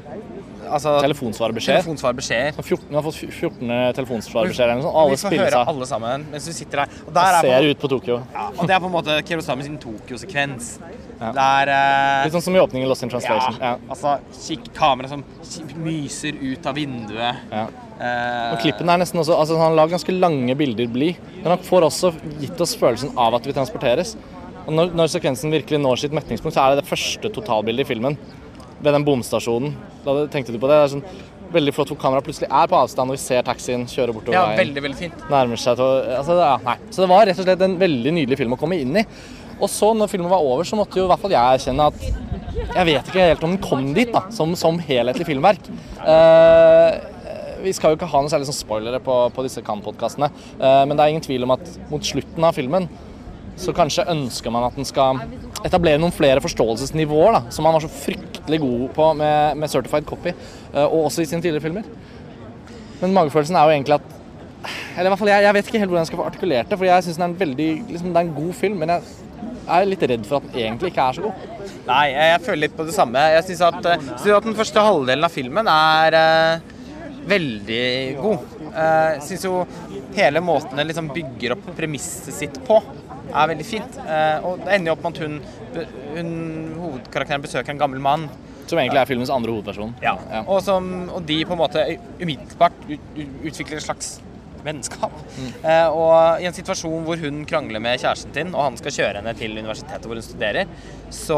altså, 0.69 0.93
Telefonsvarebeskjed. 1.03 1.79
telefonsvarbeskjeder. 1.81 2.57
14, 2.61 2.85
vi 2.89 2.97
har 2.97 3.05
fått 3.05 3.19
14 3.23 3.73
telefonsvarebeskjeder 3.97 4.73
eller 4.73 4.81
noe 4.81 4.87
sånt. 4.87 5.31
Alle 5.31 5.41
høre 5.43 5.61
av. 5.61 5.71
alle 5.73 5.87
sammen 5.89 6.27
mens 6.31 6.47
du 6.49 6.53
sitter 6.55 6.83
der. 6.83 6.95
Og, 7.05 7.11
der 7.15 7.37
er 7.37 7.47
ser 7.47 7.67
på, 7.67 7.71
ut 7.71 7.81
på 7.83 7.91
Tokyo. 7.95 8.19
ja, 8.33 8.45
og 8.53 8.69
det 8.69 8.75
er 8.75 8.83
på 8.83 8.89
en 8.89 8.95
måte 8.95 9.17
Kerosami 9.27 9.67
sin 9.67 9.77
Tokyo-sekvens. 9.81 10.69
Ja. 11.17 11.31
Der 11.33 11.71
uh, 11.73 12.25
Litt 12.27 12.35
sånn 12.35 12.45
som 12.45 12.55
i 12.55 12.61
åpningen 12.61 12.89
Lost 12.89 13.05
in 13.05 13.11
Translation. 13.11 13.57
Ja. 13.61 13.75
altså 13.89 14.17
kikk, 14.37 14.69
kamera 14.77 15.09
som 15.09 15.23
myser 15.81 16.37
ut 16.43 16.69
av 16.69 16.77
vinduet. 16.77 17.43
Ja. 17.51 17.67
Uh, 17.97 18.53
Og 18.53 18.59
klippen 18.61 18.89
er 18.93 18.99
nesten 19.01 19.17
også, 19.17 19.33
altså 19.33 19.55
Han 19.57 19.73
lager 19.77 19.95
ganske 19.95 20.13
lange 20.13 20.53
bilder 20.59 20.89
bli, 20.93 21.15
men 21.39 21.55
han 21.55 21.63
får 21.65 21.87
også 21.87 22.11
gitt 22.43 22.59
oss 22.61 22.75
følelsen 22.77 23.15
av 23.17 23.39
at 23.39 23.47
vi 23.49 23.55
transporteres. 23.57 24.13
Og 24.67 24.75
når, 24.75 24.91
når 24.99 25.09
sekvensen 25.13 25.53
virkelig 25.53 25.79
når 25.79 26.03
sitt 26.03 26.13
metningspunkt, 26.15 26.57
så 26.57 26.65
er 26.65 26.75
det 26.75 26.83
det 26.83 26.89
første 26.89 27.31
totalbildet 27.33 27.85
i 27.85 27.89
filmen. 27.95 28.17
Ved 28.77 28.94
den 28.94 29.06
bomstasjonen. 29.07 29.74
Da 30.06 30.19
tenkte 30.31 30.53
du 30.53 30.59
på 30.62 30.69
det? 30.69 30.77
det 30.77 30.85
er 30.85 30.94
sånn 30.97 31.25
Veldig 31.47 31.71
flott 31.71 31.91
hvor 31.94 32.00
kameraet 32.01 32.25
plutselig 32.27 32.50
er 32.51 32.65
på 32.68 32.75
avstand, 32.75 33.07
og 33.07 33.15
vi 33.15 33.21
ser 33.24 33.45
taxien 33.47 33.85
kjøre 33.88 34.12
bortover 34.12 34.35
ja, 34.35 34.41
veien. 34.50 34.59
veldig, 34.59 34.81
veldig 34.83 34.97
fint. 35.00 35.21
nærmer 35.31 35.62
seg 35.62 35.77
til 35.79 36.09
altså, 36.18 36.35
ja. 36.41 36.74
Så 36.91 37.03
det 37.06 37.07
var 37.07 37.24
rett 37.29 37.39
og 37.39 37.47
slett 37.47 37.63
en 37.63 37.77
veldig 37.79 38.13
nydelig 38.18 38.39
film 38.41 38.56
å 38.57 38.59
komme 38.59 38.79
inn 38.83 39.00
i. 39.00 39.06
Og 39.57 39.71
så, 39.71 39.94
når 39.95 40.12
filmen 40.12 40.27
var 40.27 40.44
over, 40.44 40.68
så 40.68 40.75
måtte 40.75 41.00
jo 41.00 41.06
i 41.07 41.09
hvert 41.09 41.24
fall 41.24 41.33
jeg 41.33 41.59
erkjenne 41.62 41.88
at 41.88 42.03
jeg 42.75 42.88
vet 42.89 43.09
ikke 43.09 43.29
helt 43.29 43.45
om 43.47 43.53
den 43.56 43.63
kom 43.63 43.88
dit, 43.95 44.12
da, 44.13 44.25
som, 44.33 44.51
som 44.59 44.77
helhetlig 44.89 45.27
filmverk. 45.30 45.71
Uh, 46.03 47.00
vi 47.63 47.73
skal 47.73 47.94
jo 47.94 47.97
ikke 47.97 48.12
ha 48.12 48.21
noe 48.21 48.31
særlig 48.31 48.50
sånn 48.50 48.59
spoilere 48.59 49.00
på, 49.03 49.15
på 49.33 49.45
disse 49.47 49.63
Kan-podkastene, 49.65 50.30
uh, 50.59 50.83
men 50.83 50.97
det 50.97 51.03
er 51.03 51.15
ingen 51.15 51.25
tvil 51.25 51.47
om 51.47 51.56
at 51.56 51.77
mot 51.89 52.06
slutten 52.06 52.44
av 52.44 52.57
filmen 52.57 52.91
så 53.57 53.73
kanskje 53.73 54.06
ønsker 54.13 54.53
man 54.53 54.68
at 54.68 54.75
den 54.77 54.85
skal 54.85 55.18
etablere 55.65 56.00
noen 56.01 56.13
flere 56.13 56.42
forståelsesnivåer, 56.44 57.38
da, 57.38 57.42
som 57.54 57.65
han 57.68 57.77
var 57.77 57.86
så 57.86 57.92
fryktelig 57.92 58.59
god 58.62 58.83
på 58.98 59.07
med, 59.21 59.57
med 59.62 59.71
Certified 59.71 60.06
Copy, 60.09 60.33
eh, 60.74 60.86
og 60.86 61.07
også 61.07 61.24
i 61.24 61.30
sine 61.30 61.42
tidligere 61.42 61.65
filmer. 61.65 61.88
Men 63.01 63.13
magefølelsen 63.15 63.57
er 63.57 63.68
jo 63.68 63.75
egentlig 63.77 64.00
at 64.00 64.13
Eller 64.98 65.06
i 65.06 65.12
hvert 65.13 65.19
fall 65.21 65.30
jeg, 65.30 65.44
jeg 65.45 65.54
vet 65.54 65.68
ikke 65.69 65.80
helt 65.80 65.92
hvordan 65.92 66.01
jeg 66.01 66.09
skal 66.09 66.19
få 66.19 66.27
artikulert 66.31 66.71
det, 66.71 66.77
for 66.80 66.88
jeg 66.88 67.04
syns 67.06 67.19
den 67.19 67.25
er 67.27 67.30
en 67.30 67.39
veldig 67.39 67.68
liksom, 67.92 68.07
Det 68.09 68.18
er 68.18 68.25
en 68.25 68.38
god 68.39 68.54
film, 68.57 68.80
men 68.81 68.94
jeg 68.94 69.04
er 69.68 69.86
litt 69.86 70.06
redd 70.09 70.25
for 70.25 70.39
at 70.39 70.48
den 70.48 70.63
egentlig 70.63 70.89
ikke 70.92 71.04
er 71.04 71.18
så 71.18 71.27
god. 71.27 71.44
Nei, 71.88 72.06
jeg, 72.15 72.39
føler 72.48 72.62
litt 72.63 72.75
på 72.77 72.86
det 72.88 72.95
samme. 72.95 73.21
Jeg 73.36 73.45
syns 73.48 73.62
at, 73.68 73.89
eh, 73.92 74.33
at 74.38 74.48
den 74.48 74.57
første 74.57 74.83
halvdelen 74.83 75.27
av 75.27 75.33
filmen 75.33 75.69
er 75.71 76.18
eh, 76.18 76.74
veldig 77.27 77.83
god. 78.21 78.56
Eh, 78.71 79.09
Jeg 79.18 79.24
syns 79.27 79.45
jo 79.48 79.54
hele 80.18 80.42
måten 80.44 80.80
den 80.80 80.89
liksom 80.89 81.12
bygger 81.13 81.57
opp 81.57 81.69
premisset 81.77 82.36
sitt 82.36 82.57
på, 82.68 82.80
er 83.31 83.50
veldig 83.53 83.65
fint. 83.68 83.97
Eh, 84.03 84.45
og 84.47 84.62
det 84.65 84.75
ender 84.75 84.91
jo 84.91 84.97
opp 84.97 85.07
med 85.07 85.18
at 85.18 85.24
hun, 85.25 85.39
hun 86.18 86.31
hovedkarakteren 86.83 87.44
besøker 87.44 87.75
en 87.75 87.81
gammel 87.81 88.04
mann. 88.04 88.28
Som 88.68 88.80
egentlig 88.81 88.99
er 88.99 89.07
filmens 89.07 89.31
andre 89.31 89.54
hovedperson. 89.56 89.94
Ja. 90.04 90.18
Og, 90.44 90.61
som, 90.66 90.87
og 91.16 91.21
de 91.28 91.42
på 91.47 91.56
en 91.56 91.61
måte 91.61 91.83
umiddelbart 92.19 92.81
ut, 92.90 93.11
ut- 93.16 93.37
utvikler 93.47 93.80
et 93.80 93.85
slags 93.85 94.18
vennskap. 94.68 95.13
Mm. 95.37 95.51
og 95.95 96.42
i 96.42 96.47
en 96.49 96.56
situasjon 96.56 97.06
hvor 97.06 97.19
hun 97.21 97.44
krangler 97.47 97.80
med 97.80 98.01
kjæresten 98.01 98.33
sin, 98.35 98.49
og 98.51 98.66
han 98.66 98.75
skal 98.80 98.92
kjøre 98.92 99.21
henne 99.21 99.31
til 99.37 99.54
universitetet 99.56 100.07
hvor 100.09 100.19
hun 100.19 100.25
studerer, 100.25 100.68
så, 101.13 101.37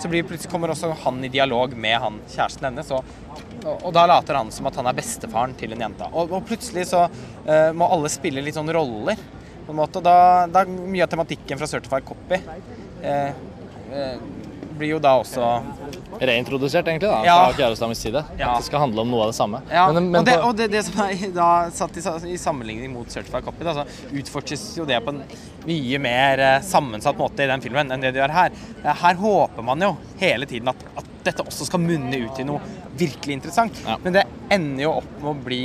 så 0.00 0.10
blir 0.10 0.26
plutselig 0.26 0.50
kommer 0.50 0.72
også 0.72 0.90
han 1.04 1.20
i 1.22 1.30
dialog 1.30 1.76
med 1.78 1.94
han 2.02 2.18
kjæresten 2.32 2.66
hennes. 2.66 2.90
Og 3.66 3.88
da 3.94 4.06
later 4.10 4.40
han 4.40 4.50
som 4.50 4.66
at 4.66 4.80
han 4.80 4.90
er 4.90 4.96
bestefaren 4.98 5.54
til 5.60 5.76
en 5.76 5.86
jente. 5.86 6.08
Og, 6.10 6.34
og 6.40 6.48
plutselig 6.48 6.88
så 6.90 7.04
uh, 7.06 7.70
må 7.76 7.86
alle 7.94 8.10
spille 8.10 8.42
litt 8.42 8.58
sånn 8.58 8.72
roller. 8.74 9.20
På 9.66 9.72
en 9.74 9.80
måte, 9.80 10.00
da, 10.04 10.16
da 10.46 10.62
mye 10.68 11.02
av 11.02 11.10
tematikken 11.10 11.58
fra 11.58 11.66
Certified 11.66 12.04
Copy 12.06 12.38
eh, 13.02 13.30
eh, 13.92 14.18
blir 14.76 14.92
jo 14.92 14.98
da 15.00 15.14
også 15.22 15.40
Reintrodusert, 16.20 16.86
egentlig, 16.88 17.08
da, 17.10 17.22
Ja. 17.24 17.34
fra 17.48 17.56
Kjærestams 17.58 17.98
side. 18.00 18.20
Ja. 18.38 18.50
At 18.54 18.60
det 18.62 18.66
skal 18.68 18.80
handle 18.84 19.02
om 19.02 19.10
noe 19.10 19.24
av 19.26 19.30
det 19.32 19.36
samme. 19.36 19.60
Ja, 19.72 19.86
Men- 19.92 20.10
men 20.10 20.20
og, 20.20 20.26
det, 20.28 20.36
og 20.44 20.56
det, 20.56 20.66
det 20.72 20.82
som 20.86 21.00
er 21.04 21.32
da 21.34 21.48
satt 21.70 21.96
i, 21.96 22.04
i 22.32 22.36
sammenligning 22.40 22.92
mot 22.92 23.08
Certified 23.10 23.44
Copy, 23.44 23.64
da, 23.64 23.74
så 23.74 23.84
utforskes 24.12 24.62
jo 24.78 24.84
det 24.88 25.00
på 25.04 25.12
en 25.12 25.22
mye 25.66 25.98
mer 26.00 26.38
eh, 26.38 26.60
sammensatt 26.64 27.18
måte 27.20 27.44
i 27.44 27.50
den 27.50 27.60
filmen 27.64 27.90
enn 27.92 28.00
det 28.04 28.12
de 28.16 28.20
gjør 28.22 28.32
her. 28.36 28.50
Eh, 28.84 28.94
Her 29.02 29.14
håper 29.20 29.62
man 29.66 29.80
jo 29.84 29.96
hele 30.20 30.46
tiden 30.48 30.68
at, 30.72 30.76
at 30.96 31.05
dette 31.26 31.44
også 31.44 31.66
skal 31.68 31.82
munne 31.82 32.18
ut 32.24 32.38
i 32.40 32.46
noe 32.46 32.60
virkelig 32.96 33.36
interessant. 33.36 33.78
Ja. 33.84 33.98
Men 34.04 34.16
det 34.16 34.24
ender 34.54 34.84
jo 34.86 34.92
opp 35.02 35.08
med 35.20 35.28
å 35.32 35.34
bli 35.44 35.60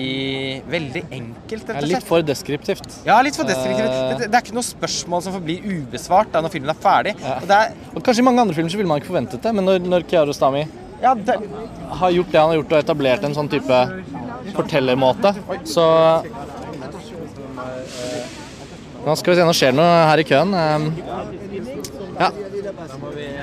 veldig 0.72 1.04
enkelt, 1.08 1.70
rett 1.70 1.84
og 1.86 1.90
litt 1.92 2.08
for 2.08 2.26
deskriptivt. 2.26 3.00
Ja, 3.08 3.20
litt 3.24 3.38
for 3.40 3.48
destruktivt. 3.48 3.88
Eh. 3.88 4.14
Det, 4.20 4.30
det 4.32 4.40
er 4.40 4.46
ikke 4.46 4.58
noe 4.58 4.68
spørsmål 4.68 5.26
som 5.26 5.36
forblir 5.38 5.66
ubesvart 5.66 6.34
da 6.34 6.44
når 6.44 6.56
filmen 6.58 6.74
er 6.74 6.82
ferdig. 6.84 7.16
Ja. 7.22 7.38
Og 7.40 7.56
er, 7.56 7.76
Og 7.96 8.02
Kanskje 8.04 8.26
i 8.26 8.28
mange 8.28 8.44
andre 8.44 8.58
filmer 8.58 8.74
så 8.74 8.82
ville 8.82 8.92
man 8.92 9.02
ikke 9.02 9.14
forventet 9.14 9.46
det, 9.46 9.54
men 9.58 9.70
når, 9.70 9.86
når 9.94 10.08
Kiarostami 10.12 10.66
ja, 11.02 11.16
det, 11.18 11.38
har 11.98 12.12
gjort 12.14 12.30
det 12.34 12.38
han 12.42 12.52
har 12.52 12.60
gjort, 12.60 12.74
og 12.76 12.84
etablert 12.84 13.24
en 13.26 13.34
sånn 13.34 13.50
type 13.50 13.80
fortellermåte, 14.54 15.32
så 15.66 15.86
Nå 19.02 19.16
skal 19.18 19.34
vi 19.34 19.38
se, 19.40 19.46
nå 19.48 19.54
skjer 19.58 19.72
det 19.74 19.78
noe 19.80 20.02
her 20.12 20.22
i 20.22 20.26
køen. 20.30 20.52
Ehm, 20.54 20.92
Ja. 22.22 22.28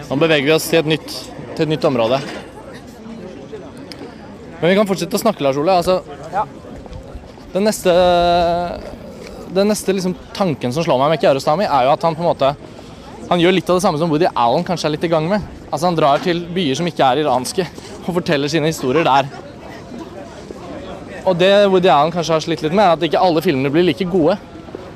Nå 0.07 0.17
beveger 0.21 0.45
vi 0.47 0.53
oss 0.55 0.69
til 0.71 0.79
et 0.85 0.87
nytt, 0.93 1.15
til 1.59 1.67
et 1.67 1.75
nytt 1.75 1.87
område. 1.89 2.21
Men 4.59 4.71
vi 4.71 4.77
kan 4.79 4.89
fortsette 4.89 5.19
å 5.19 5.23
snakke, 5.23 5.43
Lars 5.45 5.59
Ole. 5.59 5.75
Altså, 5.75 6.01
den 7.55 7.67
neste 7.67 7.95
den 9.49 9.71
neste 9.71 9.95
liksom, 9.97 10.13
tanken 10.37 10.75
som 10.75 10.85
slår 10.85 10.99
meg 11.01 11.15
med 11.15 11.23
Kiarostami, 11.23 11.65
er 11.65 11.87
jo 11.87 11.95
at 11.95 12.05
han 12.05 12.17
på 12.17 12.25
en 12.25 12.29
måte 12.29 12.51
han 13.29 13.41
gjør 13.43 13.53
litt 13.53 13.69
av 13.69 13.77
det 13.77 13.85
samme 13.85 14.01
som 14.01 14.09
Woody 14.09 14.29
Allen 14.33 14.65
kanskje 14.65 14.89
er 14.89 14.95
litt 14.95 15.05
i 15.05 15.11
gang 15.13 15.27
med. 15.29 15.45
Altså 15.69 15.89
Han 15.91 15.97
drar 15.99 16.23
til 16.25 16.47
byer 16.55 16.79
som 16.79 16.87
ikke 16.89 17.05
er 17.05 17.23
iranske, 17.23 17.67
og 18.07 18.15
forteller 18.17 18.49
sine 18.49 18.71
historier 18.71 19.05
der. 19.05 19.29
Og 21.29 21.37
det 21.37 21.51
Woody 21.69 21.91
Allen 21.93 22.15
kanskje 22.15 22.39
har 22.39 22.45
slitt 22.45 22.63
litt 22.65 22.73
med, 22.73 22.87
er 22.87 22.97
at 22.97 23.05
ikke 23.05 23.21
alle 23.21 23.43
filmene 23.45 23.73
blir 23.73 23.85
like 23.85 24.07
gode. 24.09 24.39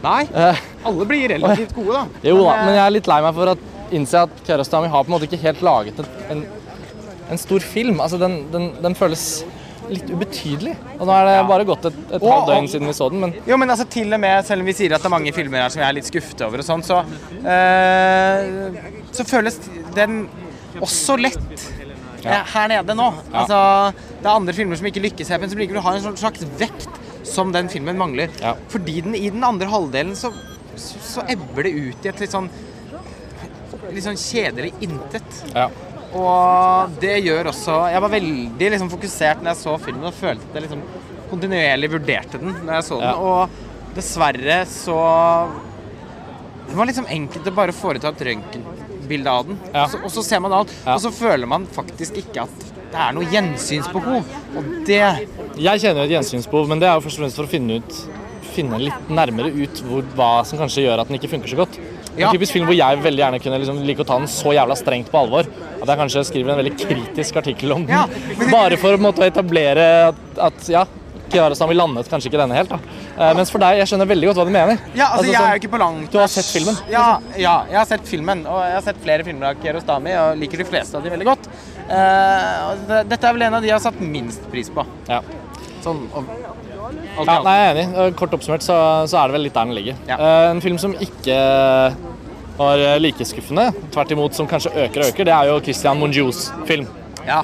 Nei, 0.02 0.23
Eh, 0.35 0.62
alle 0.88 1.04
blir 1.07 1.28
relativt 1.31 1.75
gode, 1.76 1.92
da. 1.95 2.31
jo 2.31 2.38
da, 2.40 2.54
eh, 2.57 2.64
men 2.66 2.75
jeg 2.75 2.85
er 2.85 2.95
litt 2.97 3.11
lei 3.11 3.21
meg 3.23 3.37
for 3.37 3.52
å 3.52 3.59
innse 3.94 4.25
at 4.26 4.42
Kiarostami 4.46 4.88
har 4.92 5.04
på 5.04 5.11
en 5.12 5.16
måte 5.16 5.28
ikke 5.28 5.42
helt 5.44 5.62
laget 5.64 5.99
en, 6.02 6.06
en, 6.34 6.44
en 7.32 7.40
stor 7.40 7.61
film. 7.64 8.00
Altså 8.04 8.18
den, 8.20 8.38
den, 8.52 8.70
den 8.82 8.96
føles 8.99 9.26
litt 9.92 10.08
ubetydelig. 10.14 10.75
Og 10.99 11.06
nå 11.08 11.12
er 11.12 11.26
det 11.26 11.32
Ja. 11.37 11.42
bare 11.49 11.64
gått 11.68 11.84
et, 11.90 11.96
et 12.16 12.22
halvt 12.22 12.49
døgn 12.52 12.68
siden 12.70 12.88
vi 12.88 12.94
så 12.96 13.08
den, 13.12 13.20
men 13.20 13.32
Jo, 13.49 13.56
men 13.61 13.70
altså 13.75 13.84
til 13.90 14.12
og 14.14 14.20
med, 14.22 14.44
selv 14.46 14.62
om 14.62 14.68
vi 14.70 14.75
sier 14.78 14.94
at 14.94 15.02
det 15.02 15.08
er 15.11 15.14
mange 15.16 15.32
filmer 15.37 15.64
her 15.64 15.72
som 15.75 15.82
jeg 15.82 15.88
er 15.90 15.96
litt 15.99 16.08
skuffet 16.08 16.44
over 16.46 16.62
og 16.62 16.68
sånn, 16.68 16.84
så 16.87 17.00
øh, 17.02 18.78
Så 19.12 19.26
føles 19.28 19.58
den 19.96 20.22
også 20.80 21.18
lett 21.20 21.66
ja. 22.25 22.40
her 22.54 22.70
nede 22.70 22.94
nå. 22.96 23.08
Altså, 23.34 23.58
det 24.22 24.28
er 24.28 24.32
andre 24.38 24.54
filmer 24.56 24.78
som 24.78 24.88
ikke 24.88 25.02
lykkes 25.04 25.32
her, 25.34 25.40
men 25.42 25.50
som 25.52 25.61
likevel 25.61 25.84
har 25.84 25.99
en 25.99 26.06
sånn 26.06 26.20
slags 26.20 26.46
vekt 26.61 26.88
som 27.28 27.52
den 27.54 27.68
filmen 27.72 27.99
mangler. 28.00 28.32
Ja. 28.40 28.54
Fordi 28.72 29.00
den 29.04 29.16
i 29.18 29.26
den 29.30 29.44
andre 29.44 29.68
halvdelen 29.70 30.14
så, 30.18 30.30
så, 30.76 31.02
så 31.02 31.25
ebber 31.32 31.66
det 31.68 31.75
ut 31.76 32.06
i 32.06 32.12
et 32.12 32.22
litt 32.22 32.32
sånn 32.32 32.49
Litt 33.92 34.06
sånn 34.06 34.20
kjedelig 34.20 34.75
intet. 34.84 35.42
ja. 35.54 35.70
Og 36.12 36.92
det 37.00 37.14
gjør 37.25 37.49
også 37.52 37.75
Jeg 37.88 38.02
var 38.04 38.11
veldig 38.12 38.66
liksom, 38.75 38.90
fokusert 38.92 39.40
når 39.40 39.54
jeg 39.54 39.61
så 39.62 39.76
filmen 39.80 40.11
og 40.11 40.12
følte 40.12 40.44
at 40.44 40.58
jeg 40.58 40.66
liksom 40.66 40.82
kontinuerlig 41.30 41.88
vurderte 41.94 42.40
den 42.42 42.52
når 42.66 42.75
jeg 42.75 42.87
så 42.90 42.99
den. 43.00 43.06
Ja. 43.08 43.14
Og 43.16 43.94
dessverre 43.96 44.58
så 44.68 44.99
Det 46.68 46.76
var 46.76 46.88
liksom 46.90 47.08
enkelt 47.16 47.49
å 47.49 47.54
bare 47.56 47.76
foreta 47.76 48.12
et 48.12 48.26
røntgenbilde 48.28 49.32
av 49.32 49.49
den. 49.49 49.58
Ja. 49.72 49.87
Og, 49.87 49.94
så, 49.94 50.02
og 50.04 50.14
så 50.18 50.26
ser 50.26 50.44
man 50.44 50.54
alt, 50.56 50.72
og 50.84 51.00
så 51.04 51.12
føler 51.12 51.49
man 51.49 51.64
faktisk 51.72 52.20
ikke 52.22 52.44
at 52.44 52.68
det 52.92 53.00
er 53.00 53.14
noe 53.16 53.28
gjensynsbehov. 53.32 54.34
Og 54.56 54.72
det 54.88 55.00
Jeg 55.00 55.80
kjenner 55.80 56.02
jo 56.02 56.08
et 56.11 56.14
gjensynsbehov, 56.18 56.68
men 56.68 56.80
det 56.80 56.88
er 56.90 56.99
jo 56.99 57.04
først 57.06 57.18
og 57.18 57.25
fremst 57.25 57.40
for 57.40 57.49
å 57.49 57.52
finne 57.52 57.80
ut 57.80 58.02
finne 58.52 58.76
litt 58.82 59.11
nærmere 59.12 59.49
ut 59.49 59.82
hvor, 59.87 60.04
hva 60.16 60.32
som 60.44 60.61
kanskje 60.61 60.87
gjør 60.87 61.00
at 61.02 61.08
den 61.08 61.16
ikke 61.16 61.30
funker 61.32 61.52
så 61.52 61.62
godt. 61.62 61.78
Ja. 62.16 62.28
En 62.28 62.35
typisk 62.37 62.52
film 62.52 62.66
hvor 62.69 62.76
jeg 62.76 63.02
veldig 63.02 63.23
gjerne 63.23 63.38
kunne 63.42 63.59
liksom 63.62 63.78
like 63.88 64.04
å 64.04 64.07
ta 64.07 64.19
den 64.21 64.28
så 64.28 64.52
jævla 64.52 64.76
strengt 64.76 65.09
på 65.12 65.21
alvor 65.23 65.47
at 65.49 65.88
jeg 65.88 65.99
kanskje 65.99 66.25
skriver 66.28 66.52
en 66.52 66.61
veldig 66.61 66.75
kritisk 66.78 67.38
artikkel 67.40 67.73
om 67.73 67.87
den. 67.87 67.95
Ja, 67.97 68.07
det- 68.07 68.50
Bare 68.52 68.76
for 68.76 68.92
å 68.97 69.00
på 69.12 69.25
etablere 69.25 69.87
at, 70.12 70.14
at 70.38 70.69
ja, 70.69 70.85
Kiarastami 71.33 71.75
landet 71.75 72.11
kanskje 72.12 72.28
ikke 72.28 72.40
denne 72.42 72.54
helt. 72.54 72.69
da. 72.69 72.78
Eh, 73.16 73.35
mens 73.35 73.50
for 73.50 73.59
deg, 73.62 73.78
jeg 73.81 73.88
skjønner 73.88 74.09
veldig 74.11 74.28
godt 74.28 74.37
hva 74.37 74.45
du 74.45 74.52
mener. 74.52 74.78
Ja, 74.95 75.07
altså, 75.16 75.25
jeg 75.31 75.35
sånn- 75.35 75.49
er 75.49 75.57
jo 75.57 75.61
ikke 75.62 75.73
på 75.73 75.81
langt 75.81 76.11
Du 76.12 76.19
har 76.19 76.28
sett 76.28 76.45
filmen? 76.45 76.76
Ja, 76.90 77.19
ja, 77.37 77.64
jeg 77.71 77.78
har 77.78 77.87
sett 77.87 78.04
filmen. 78.04 78.45
Og 78.47 78.61
jeg 78.66 78.75
har 78.75 78.83
sett 78.83 79.00
flere 79.02 79.25
filmer 79.25 79.49
av 79.50 79.62
Kiarostami 79.62 80.12
og 80.21 80.37
liker 80.38 80.59
de 80.59 80.64
fleste 80.69 80.95
av 80.95 81.02
de 81.02 81.11
veldig 81.11 81.25
godt. 81.25 81.49
Uh, 81.88 83.02
dette 83.09 83.25
er 83.25 83.33
vel 83.33 83.42
en 83.49 83.54
av 83.54 83.62
de 83.62 83.69
jeg 83.69 83.76
har 83.78 83.81
satt 83.81 84.00
minst 84.00 84.45
pris 84.52 84.69
på. 84.69 84.85
Ja. 85.09 85.23
Sånn 85.83 86.04
og, 86.14 86.25
alt 87.19 87.28
Ja, 87.28 87.38
nei, 87.45 87.54
jeg 87.59 87.69
er 87.69 87.75
enig. 87.76 87.87
Eh, 87.99 88.11
Kort 88.19 88.35
oppsummert 88.37 88.64
så, 88.64 88.76
så 89.11 89.19
er 89.21 89.28
det 89.31 89.37
vel 89.38 89.45
litt 89.49 89.54
der 89.57 89.69
den 89.69 89.76
ligger. 89.78 89.99
Ja. 90.09 90.16
Eh, 90.19 90.50
En 90.52 90.61
film 90.64 90.78
som 90.81 90.95
ikke 90.95 91.37
var 92.59 92.78
eh, 92.83 92.99
like 93.00 93.25
skuffende, 93.26 93.69
tvert 93.95 94.12
imot 94.14 94.37
som 94.37 94.49
kanskje 94.50 94.73
øker 94.87 95.04
og 95.04 95.11
øker, 95.12 95.28
det 95.28 95.35
er 95.37 95.50
jo 95.50 95.61
Christian 95.64 96.00
Monjous 96.00 96.47
film. 96.69 96.87
Ja. 97.26 97.42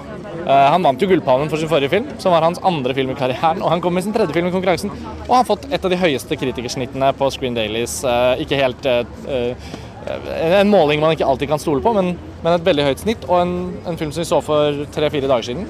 Han 0.48 0.82
vant 0.82 1.02
jo 1.02 1.06
Gullpalmen 1.10 1.50
for 1.50 1.60
sin 1.60 1.68
forrige 1.68 1.90
film, 1.92 2.06
som 2.22 2.32
var 2.32 2.42
hans 2.46 2.58
andre 2.66 2.94
film 2.96 3.10
i 3.12 3.16
karrieren. 3.18 3.60
Og 3.62 3.68
han 3.70 3.82
kom 3.84 3.92
med 3.94 4.04
sin 4.06 4.14
tredje 4.14 4.32
film 4.32 4.48
i 4.48 4.52
konkurransen. 4.54 4.88
Og 5.26 5.28
han 5.34 5.42
har 5.42 5.46
fått 5.48 5.66
et 5.68 5.84
av 5.84 5.92
de 5.92 5.98
høyeste 6.00 6.38
kritikersnittene 6.40 7.10
på 7.18 7.28
Screen 7.34 7.54
Dailies. 7.58 7.98
Ikke 8.40 8.56
helt 8.56 8.86
En 8.88 10.70
måling 10.72 11.02
man 11.02 11.12
ikke 11.12 11.26
alltid 11.28 11.50
kan 11.52 11.60
stole 11.60 11.82
på, 11.84 11.92
men, 11.92 12.14
men 12.44 12.54
et 12.56 12.64
veldig 12.64 12.86
høyt 12.86 13.02
snitt. 13.02 13.26
Og 13.28 13.42
en, 13.42 13.52
en 13.90 13.98
film 14.00 14.14
som 14.14 14.22
vi 14.24 14.28
så 14.30 14.40
for 14.44 14.80
tre-fire 14.94 15.28
dager 15.28 15.50
siden. 15.50 15.66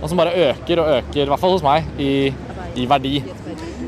Og 0.00 0.08
som 0.10 0.18
bare 0.20 0.34
øker 0.48 0.80
og 0.82 0.90
øker, 0.98 1.22
i 1.22 1.28
hvert 1.30 1.42
fall 1.44 1.54
hos 1.54 1.64
meg, 1.66 1.86
i, 2.00 2.10
i 2.78 2.86
verdi. 2.90 3.22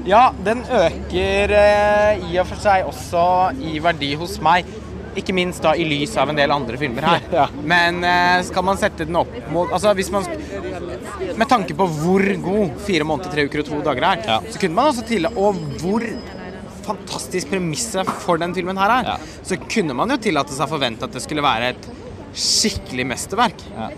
Ja, 0.08 0.32
den 0.44 0.62
øker 0.66 1.52
eh, 1.58 2.22
i 2.32 2.38
og 2.42 2.46
for 2.50 2.58
seg 2.62 2.88
også 2.90 3.24
i 3.62 3.78
verdi 3.82 4.14
hos 4.18 4.38
meg. 4.42 4.66
Ikke 5.18 5.34
minst 5.36 5.60
da 5.62 5.74
i 5.76 5.84
lys 5.84 6.14
av 6.16 6.30
en 6.32 6.38
del 6.38 6.50
andre 6.54 6.78
filmer 6.80 7.04
her. 7.04 7.24
Ja. 7.36 7.46
Men 7.62 8.00
eh, 8.04 8.38
skal 8.48 8.64
man 8.64 8.78
sette 8.80 9.04
den 9.04 9.16
opp 9.20 9.32
mot 9.52 9.70
Altså 9.76 9.92
hvis 9.98 10.08
man 10.12 10.24
Med 11.36 11.48
tanke 11.50 11.76
på 11.76 11.84
hvor 12.00 12.24
god 12.44 12.78
fire 12.86 13.04
måneder, 13.04 13.30
tre 13.34 13.44
uker 13.44 13.60
og 13.60 13.68
to 13.68 13.80
dager 13.84 14.06
er, 14.08 14.22
Ja. 14.26 14.38
så 14.48 14.58
kunne 14.62 14.78
man 14.78 14.88
også 14.88 15.04
til 15.08 15.28
Og 15.28 15.60
hvor 15.82 16.06
fantastisk 16.82 17.52
premisset 17.52 18.08
for 18.24 18.40
den 18.40 18.54
filmen 18.56 18.80
her 18.80 18.90
er, 18.90 19.10
Ja. 19.12 19.16
så 19.44 19.58
kunne 19.60 19.94
man 19.94 20.10
jo 20.10 20.16
tillate 20.16 20.50
seg 20.56 20.64
å 20.66 20.72
forvente 20.72 21.04
at 21.06 21.12
det 21.14 21.22
skulle 21.22 21.44
være 21.44 21.74
et 21.76 21.90
skikkelig 22.32 23.04
mesterverk. 23.12 23.60
Ja. 23.76 23.90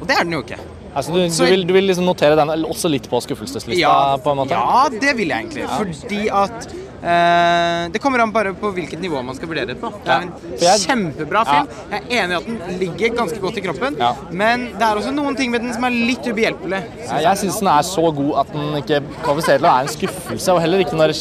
Og 0.00 0.06
det 0.06 0.14
er 0.18 0.24
den 0.28 0.36
jo 0.36 0.42
ikke. 0.44 0.60
Altså, 0.94 1.12
du, 1.14 1.20
du, 1.22 1.44
vil, 1.46 1.66
du 1.68 1.72
vil 1.76 1.86
liksom 1.86 2.06
notere 2.08 2.34
den 2.38 2.50
også 2.66 2.90
litt 2.90 3.06
på 3.10 3.20
skuffelseslista? 3.22 3.96
på 4.24 4.32
en 4.32 4.40
måte? 4.42 4.56
Ja, 4.58 4.88
det 4.90 5.12
vil 5.18 5.30
jeg 5.30 5.44
egentlig. 5.44 5.66
Fordi 5.70 6.22
at 6.34 6.66
eh, 7.06 7.84
Det 7.94 8.00
kommer 8.02 8.22
an 8.24 8.32
bare 8.34 8.52
på 8.58 8.72
hvilket 8.74 9.00
nivå 9.00 9.22
man 9.22 9.36
skal 9.38 9.48
vurdere 9.52 9.70
det 9.70 9.76
på. 9.80 9.92
Det 10.02 10.10
er 10.10 10.72
en 10.74 10.82
kjempebra 10.82 11.44
film. 11.46 11.70
Jeg 11.92 12.00
er 12.00 12.24
enig 12.24 12.34
i 12.34 12.38
at 12.40 12.48
den 12.50 12.80
ligger 12.82 13.14
ganske 13.20 13.38
godt 13.44 13.60
i 13.60 13.64
kroppen, 13.68 14.00
Ja. 14.02 14.10
men 14.42 14.66
det 14.74 14.82
er 14.88 14.98
også 14.98 15.14
noen 15.14 15.38
ting 15.38 15.54
ved 15.54 15.62
den 15.62 15.72
som 15.76 15.86
er 15.86 15.94
litt 15.94 16.26
ubehjelpelig. 16.26 16.82
Ja, 17.06 17.20
Jeg 17.30 17.42
syns 17.44 17.60
den 17.62 17.70
er 17.70 17.86
så 17.86 18.04
god 18.10 18.34
at 18.42 18.52
den 18.56 18.82
ikke 18.82 19.00
kvalifiserer 19.22 19.62
til 19.62 19.68
å 19.68 19.70
være 19.70 19.86
en 19.86 19.94
skuffelse. 19.94 20.52
Og 20.56 20.60
heller 20.66 20.84
ikke 20.86 20.98
når 20.98 21.14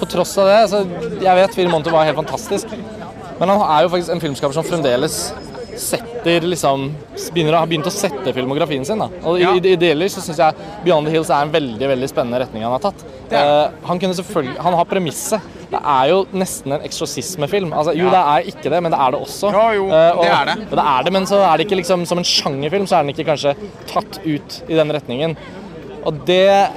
På 0.00 0.08
tross 0.08 0.32
av 0.40 0.46
det. 0.48 0.58
Altså, 0.64 0.86
jeg 1.20 1.36
vet 1.36 1.54
'Fire 1.54 1.68
måneder' 1.68 1.92
var 1.92 2.04
helt 2.08 2.16
fantastisk, 2.16 2.66
men 3.38 3.48
han 3.48 3.60
er 3.60 3.82
jo 3.82 3.88
faktisk 3.92 4.12
en 4.12 4.20
filmskaper 4.20 4.54
som 4.54 4.64
fremdeles 4.64 5.32
setter 5.78 6.46
liksom 6.48 6.88
begynner 7.34 7.58
har 7.58 7.68
begynt 7.70 7.86
å 7.86 7.92
sette 7.94 8.32
filmografien 8.34 8.84
sin. 8.86 8.98
da. 8.98 9.08
Og 9.24 9.38
i, 9.38 9.42
Ja. 9.42 9.54
i, 9.54 9.72
i 9.72 9.76
deler 9.76 10.08
så 10.08 10.22
syns 10.24 10.38
jeg 10.38 10.54
'Beyond 10.84 11.06
the 11.06 11.12
Hills' 11.14 11.30
er 11.30 11.42
en 11.42 11.52
veldig 11.52 11.88
veldig 11.92 12.08
spennende 12.08 12.40
retning 12.40 12.62
han 12.64 12.72
har 12.72 12.84
tatt. 12.90 13.04
Eh, 13.30 13.70
han 13.86 13.98
kunne 13.98 14.14
selvfølgelig 14.14 14.58
Han 14.58 14.74
har 14.74 14.84
premisset. 14.84 15.40
Det 15.70 15.78
er 15.78 16.08
jo 16.10 16.26
nesten 16.34 16.72
en 16.72 16.82
eksorsismefilm. 16.82 17.72
Altså, 17.72 17.94
jo, 17.94 18.10
det 18.10 18.18
er 18.18 18.48
ikke 18.50 18.70
det, 18.70 18.82
men 18.82 18.90
det 18.90 18.98
er 18.98 19.10
det 19.14 19.20
også. 19.20 19.52
Ja, 19.54 19.66
jo, 19.76 19.86
uh, 19.86 20.18
og, 20.18 20.24
det 20.24 20.32
er 20.34 20.44
det. 20.50 20.70
det 20.70 20.84
er 20.84 21.02
det, 21.04 21.12
men 21.12 21.26
så 21.30 21.38
er 21.46 21.56
det 21.56 21.66
ikke 21.66 21.78
liksom 21.78 22.06
Som 22.06 22.18
en 22.18 22.24
sjangerfilm 22.24 22.86
så 22.90 22.98
er 22.98 23.04
den 23.04 23.14
ikke 23.14 23.28
kanskje 23.30 23.54
tatt 23.86 24.18
ut 24.26 24.62
i 24.68 24.74
den 24.74 24.90
retningen. 24.90 25.36
Og 26.04 26.26
det 26.26 26.70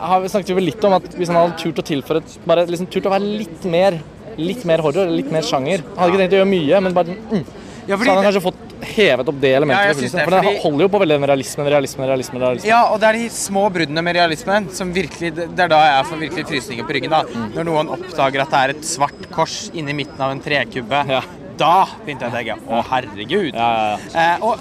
har 0.00 0.20
vi 0.20 0.28
snakket 0.32 0.50
jo 0.50 0.56
vel 0.56 0.64
litt 0.70 0.84
om, 0.84 0.96
at 0.96 1.14
hvis 1.14 1.28
han 1.28 1.36
hadde 1.36 1.58
turt 1.60 1.78
å 1.78 1.84
tilføre 1.84 2.22
Bare 2.48 2.64
liksom 2.66 2.88
turt 2.90 3.06
å 3.06 3.12
være 3.12 3.36
litt 3.42 3.64
mer 3.68 4.00
Litt 4.40 4.64
mer 4.64 4.80
horror, 4.80 5.10
litt 5.10 5.30
mer 5.30 5.42
sjanger. 5.42 5.82
Han 5.82 5.98
hadde 5.98 6.12
ikke 6.14 6.20
tenkt 6.22 6.34
å 6.36 6.38
gjøre 6.38 6.48
mye, 6.48 6.80
men 6.80 6.94
bare 6.96 7.12
mm, 7.12 7.42
Ja, 7.90 7.96
Så 7.96 8.04
hadde 8.06 8.22
han 8.22 8.26
kanskje 8.28 8.42
fått 8.44 8.70
hevet 8.86 9.28
opp 9.28 9.40
det 9.42 9.50
elementet. 9.58 9.86
Ja, 9.86 9.94
det, 9.94 10.10
for 10.10 10.30
fordi- 10.30 10.62
holder 10.62 10.84
jo 10.86 10.88
på 10.88 11.00
veldig 11.02 11.16
den 11.20 11.26
realismen, 11.30 11.66
realismen, 11.66 12.06
realismen. 12.06 12.40
realismen. 12.40 12.68
Ja, 12.70 12.84
og 12.92 13.00
det 13.00 13.08
er 13.08 13.12
de 13.18 13.28
små 13.28 13.66
bruddene 13.72 14.02
med 14.02 14.14
realismen 14.16 14.70
som 14.70 14.92
virkelig 14.94 15.34
Det 15.34 15.58
er 15.58 15.68
da 15.68 15.80
jeg 15.98 16.06
får 16.06 16.18
virkelig 16.18 16.46
frysninger 16.46 16.86
på 16.86 16.94
ryggen. 16.94 17.10
da 17.10 17.22
Når 17.54 17.64
noen 17.64 17.88
oppdager 17.88 18.40
at 18.42 18.50
det 18.50 18.60
er 18.62 18.68
et 18.70 18.82
svart 18.86 19.30
kors 19.30 19.70
inni 19.74 19.92
midten 19.92 20.20
av 20.20 20.30
en 20.30 20.40
trekubbe. 20.40 21.04
Ja. 21.08 21.22
Da 21.60 21.84
begynte 22.06 22.24
jeg 22.24 22.30
å 22.30 22.36
tenke 22.38 22.54
Å, 22.70 22.84
herregud. 22.88 23.52
Ja, 23.54 23.68
ja, 23.76 23.98
ja. 24.14 24.20
Eh, 24.20 24.44
og, 24.46 24.58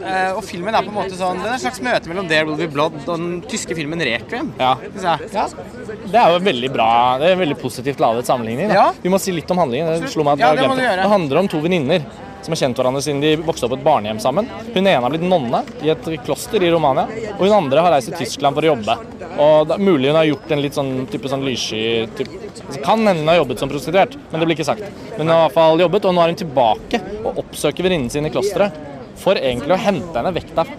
eh, 0.00 0.32
og 0.32 0.42
filmen 0.44 0.74
er 0.74 0.80
på 0.86 0.88
en 0.88 0.94
måte 0.96 1.18
sånn 1.18 1.42
Det 1.42 1.50
er 1.50 1.54
et 1.58 1.64
slags 1.66 1.82
møte 1.84 2.08
mellom 2.08 2.28
There 2.30 2.46
Will 2.46 2.56
Be 2.56 2.68
Blood 2.72 2.94
og 3.06 3.18
den 3.18 3.42
tyske 3.42 3.76
filmen 3.76 4.00
Requiem. 4.00 4.52
Ja. 4.58 4.76
Ja, 5.02 5.18
det 5.18 6.14
er 6.16 6.32
jo 6.32 6.38
veldig 6.40 6.72
bra 6.72 7.18
Det 7.18 7.28
er 7.28 7.32
en 7.36 7.42
veldig 7.42 7.58
positivt 7.60 8.00
ladet 8.00 8.24
sammenligning. 8.24 8.72
Vi 9.02 9.12
må 9.12 9.20
si 9.20 9.32
litt 9.32 9.50
om 9.50 9.58
handlingen. 9.58 9.92
Det 10.00 10.08
det 10.08 10.76
det 11.02 11.10
handler 11.10 11.38
om 11.38 11.48
to 11.48 11.60
venninner 11.60 12.00
som 12.42 12.54
har 12.54 12.60
kjent 12.60 12.78
hverandre 12.78 13.02
siden 13.04 13.22
de 13.22 13.32
vokste 13.40 13.66
opp 13.66 13.74
på 13.74 13.78
et 13.80 13.86
barnehjem 13.86 14.20
sammen. 14.22 14.48
Hun 14.74 14.82
ene 14.82 15.00
har 15.00 15.12
blitt 15.14 15.26
nonne 15.26 15.62
i 15.82 15.92
et 15.92 16.08
kloster 16.26 16.62
i 16.62 16.70
Romania, 16.72 17.06
og 17.36 17.42
hun 17.46 17.56
andre 17.56 17.84
har 17.84 17.94
reist 17.94 18.10
til 18.10 18.22
Tyskland 18.22 18.58
for 18.58 18.66
å 18.66 18.72
jobbe. 18.72 18.96
Og 19.32 19.68
det 19.68 19.76
er 19.76 19.84
mulig 19.88 20.10
hun 20.10 20.20
har 20.20 20.28
gjort 20.28 20.54
en 20.54 20.64
litt 20.64 20.78
sånn 20.78 20.92
type 21.12 21.30
sånn 21.32 21.46
lyssky 21.46 21.82
typ, 22.18 22.38
Kan 22.82 23.06
hende 23.06 23.22
hun 23.22 23.30
har 23.30 23.40
jobbet 23.42 23.60
som 23.62 23.70
prostituert, 23.70 24.16
men 24.30 24.40
det 24.40 24.46
blir 24.46 24.58
ikke 24.58 24.68
sagt. 24.68 24.86
Men 25.16 25.26
hun 25.26 25.34
har 25.34 25.42
i 25.42 25.46
hvert 25.46 25.58
fall 25.58 25.82
jobbet, 25.84 26.08
og 26.08 26.16
nå 26.16 26.22
er 26.22 26.32
hun 26.32 26.40
tilbake 26.42 27.02
og 27.22 27.44
oppsøker 27.44 27.86
venninnen 27.86 28.10
sin 28.12 28.28
i 28.28 28.32
klosteret 28.32 28.76
for 29.22 29.38
egentlig 29.38 29.76
å 29.76 29.82
hente 29.82 30.16
henne 30.18 30.34
vekk 30.34 30.54
der. 30.56 30.74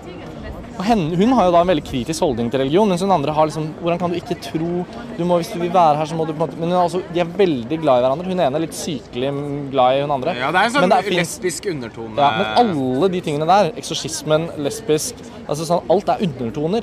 Og 0.73 0.81
henne, 0.87 1.13
hun 1.19 1.33
har 1.37 1.45
jo 1.47 1.51
da 1.53 1.59
en 1.61 1.69
veldig 1.69 1.83
kritisk 1.85 2.23
holdning 2.25 2.47
til 2.49 2.63
religion, 2.63 2.89
mens 2.89 3.03
hun 3.05 3.11
andre 3.13 3.33
har 3.35 3.45
liksom 3.45 3.67
Hvordan 3.83 3.99
kan 4.01 4.09
du 4.13 4.17
ikke 4.17 4.37
tro 4.41 4.85
du 5.17 5.23
må, 5.29 5.37
Hvis 5.37 5.51
du 5.53 5.59
vil 5.61 5.69
være 5.73 5.99
her, 5.99 6.09
så 6.09 6.17
må 6.17 6.25
du 6.25 6.33
på 6.33 6.39
en 6.39 6.43
måte 6.47 6.57
Men 6.57 6.71
hun 6.71 6.77
er 6.79 6.81
også, 6.87 7.01
de 7.13 7.21
er 7.21 7.29
veldig 7.43 7.77
glad 7.83 8.01
i 8.01 8.05
hverandre. 8.07 8.25
Hun 8.31 8.41
ene 8.41 8.57
er 8.57 8.65
litt 8.65 8.77
sykelig 8.77 9.29
glad 9.73 9.99
i 9.99 10.01
hun 10.01 10.15
andre. 10.17 10.33
Ja, 10.39 10.49
det 10.55 10.63
er 10.63 10.71
en 10.71 10.75
sånn 10.77 10.95
finnes- 11.05 11.37
lesbisk 11.37 11.69
undertone. 11.69 12.17
ja, 12.17 12.31
men 12.39 12.45
alle 12.63 13.09
de 13.13 13.21
tingene 13.21 13.47
der, 13.49 13.71
eksorsismen, 13.77 14.49
lesbisk 14.65 15.15
altså 15.47 15.69
sånn, 15.69 15.83
Alt 15.93 16.09
er 16.09 16.25
undertoner. 16.25 16.81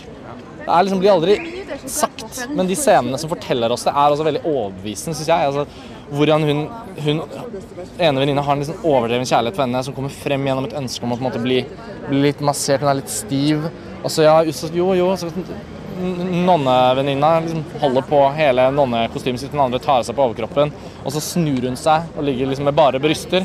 Det 0.61 0.69
er 0.69 0.85
liksom, 0.85 1.01
blir 1.01 1.11
aldri 1.11 1.35
sagt, 1.89 2.49
men 2.55 2.69
de 2.69 2.77
scenene 2.79 3.19
som 3.19 3.31
forteller 3.31 3.73
oss 3.73 3.83
det, 3.89 3.93
er 3.97 4.13
også 4.15 4.27
veldig 4.27 4.43
overbevisende, 4.45 5.17
syns 5.17 5.27
jeg. 5.27 5.49
Altså, 5.51 5.67
hvordan 6.11 6.45
hun, 6.47 6.63
hun 7.05 7.21
ene 7.99 8.21
venninna 8.23 8.43
har 8.43 8.57
en 8.57 8.63
liksom 8.65 8.85
overdreven 8.85 9.29
kjærlighet 9.29 9.57
for 9.59 9.67
henne 9.67 9.83
som 9.87 9.97
kommer 9.97 10.15
frem 10.15 10.47
gjennom 10.47 10.67
et 10.67 10.79
ønske 10.81 11.07
om 11.07 11.15
å 11.15 11.21
måte 11.23 11.43
bli, 11.43 11.61
bli 12.09 12.23
litt 12.27 12.43
massert. 12.45 12.83
Hun 12.83 12.91
er 12.93 13.01
litt 13.01 13.13
stiv. 13.13 13.69
Og 14.01 14.11
så 14.13 14.27
ja, 14.27 14.39
jo, 14.43 14.89
jo, 14.97 15.11
så 15.21 15.31
nonnevenninna 16.01 17.41
liksom 17.45 17.65
holder 17.81 18.07
på 18.09 18.21
hele 18.37 18.71
nonnekostymet 18.73 19.41
sitt, 19.41 19.53
den 19.53 19.61
andre 19.61 19.81
tar 19.83 20.01
av 20.01 20.07
seg 20.09 20.17
på 20.17 20.25
overkroppen, 20.25 20.73
og 21.05 21.13
så 21.13 21.21
snur 21.21 21.67
hun 21.69 21.77
seg 21.77 22.15
og 22.17 22.25
ligger 22.25 22.49
liksom 22.49 22.69
med 22.71 22.79
bare 22.79 23.03
bryster. 23.03 23.45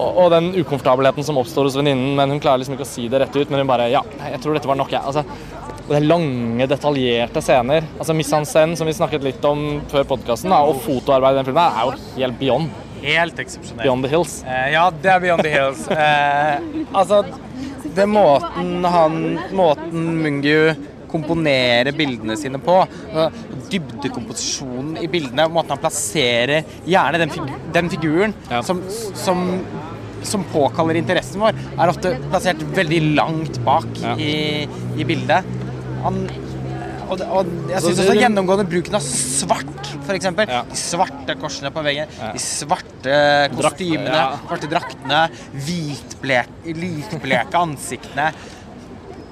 Og, 0.00 0.08
og 0.08 0.28
den 0.32 0.50
ukomfortabelheten 0.56 1.24
som 1.26 1.38
oppstår 1.40 1.68
hos 1.68 1.76
venninnen, 1.76 2.14
men 2.16 2.34
hun 2.34 2.40
klarer 2.40 2.62
liksom 2.62 2.76
ikke 2.76 2.86
å 2.86 2.92
si 2.92 3.08
det 3.12 3.20
rett 3.20 3.34
ut. 3.36 3.50
Men 3.50 3.62
hun 3.62 3.68
bare 3.68 3.90
Ja, 3.92 4.00
jeg 4.32 4.40
tror 4.40 4.56
dette 4.56 4.68
var 4.70 4.78
nok, 4.80 4.92
jeg. 4.94 5.02
Altså, 5.04 5.24
og 5.90 5.96
det 5.96 6.04
er 6.04 6.06
lange, 6.06 6.66
detaljerte 6.70 7.40
scener. 7.42 7.82
Altså 7.98 8.14
Miss 8.14 8.30
Hansen 8.30 8.76
som 8.78 8.86
vi 8.86 8.92
snakket 8.94 9.24
litt 9.26 9.42
om 9.48 9.80
før 9.90 10.04
podkasten, 10.12 10.52
og 10.54 10.78
fotoarbeidet 10.84 11.34
i 11.34 11.40
den 11.40 11.48
filmen, 11.48 11.66
er 11.66 11.88
jo 11.88 12.20
helt 12.20 12.38
beyond. 12.38 12.70
Helt 13.02 13.38
eksepsjonelt. 13.42 13.82
Beyond 13.82 14.06
the 14.06 14.10
hills. 14.12 14.36
Eh, 14.46 14.68
ja, 14.76 14.84
det 15.02 15.10
er 15.10 15.22
Beyond 15.24 15.42
the 15.42 15.50
Hills. 15.50 15.82
Eh, 15.90 16.86
altså, 16.94 17.24
det 17.96 18.06
måten 18.06 18.84
han 18.86 19.16
Måten 19.56 20.04
Mungiu 20.22 20.74
komponerer 21.10 21.90
bildene 21.98 22.36
sine 22.38 22.60
på, 22.62 22.76
altså, 23.10 23.30
dybdekomposisjonen 23.72 25.00
i 25.02 25.08
bildene, 25.10 25.48
måten 25.50 25.74
han 25.74 25.80
plasserer 25.82 26.62
gjerne 26.86 27.18
den, 27.24 27.32
fig 27.34 27.56
den 27.74 27.90
figuren 27.90 28.34
Ja. 28.50 28.60
som, 28.62 28.84
som, 29.18 29.42
som 30.22 30.44
påkaller 30.52 31.00
interessen 31.00 31.42
vår, 31.42 31.58
er 31.74 31.90
ofte 31.90 32.14
plassert 32.30 32.62
veldig 32.78 33.00
langt 33.18 33.58
bak 33.66 33.90
Ja. 34.04 34.14
i, 34.22 34.68
i 35.00 35.08
bildet. 35.08 35.50
Han, 36.04 36.20
og, 37.10 37.22
og 37.26 37.48
jeg 37.72 37.82
syns 37.82 38.00
også 38.04 38.14
gjennomgående 38.20 38.66
bruken 38.70 38.96
av 38.96 39.02
svart, 39.04 39.90
f.eks. 40.06 40.28
Ja. 40.46 40.60
De 40.70 40.78
svarte 40.78 41.34
korsene 41.40 41.72
på 41.74 41.82
veggen, 41.86 42.12
Ja. 42.20 42.30
de 42.36 42.42
svarte 42.44 43.16
kostymene, 43.56 44.14
ja. 44.14 44.38
svarte 44.46 44.70
draktene, 44.70 45.24
hvitbleke, 45.66 46.76
likbleke 46.78 47.60
ansiktene. 47.66 48.30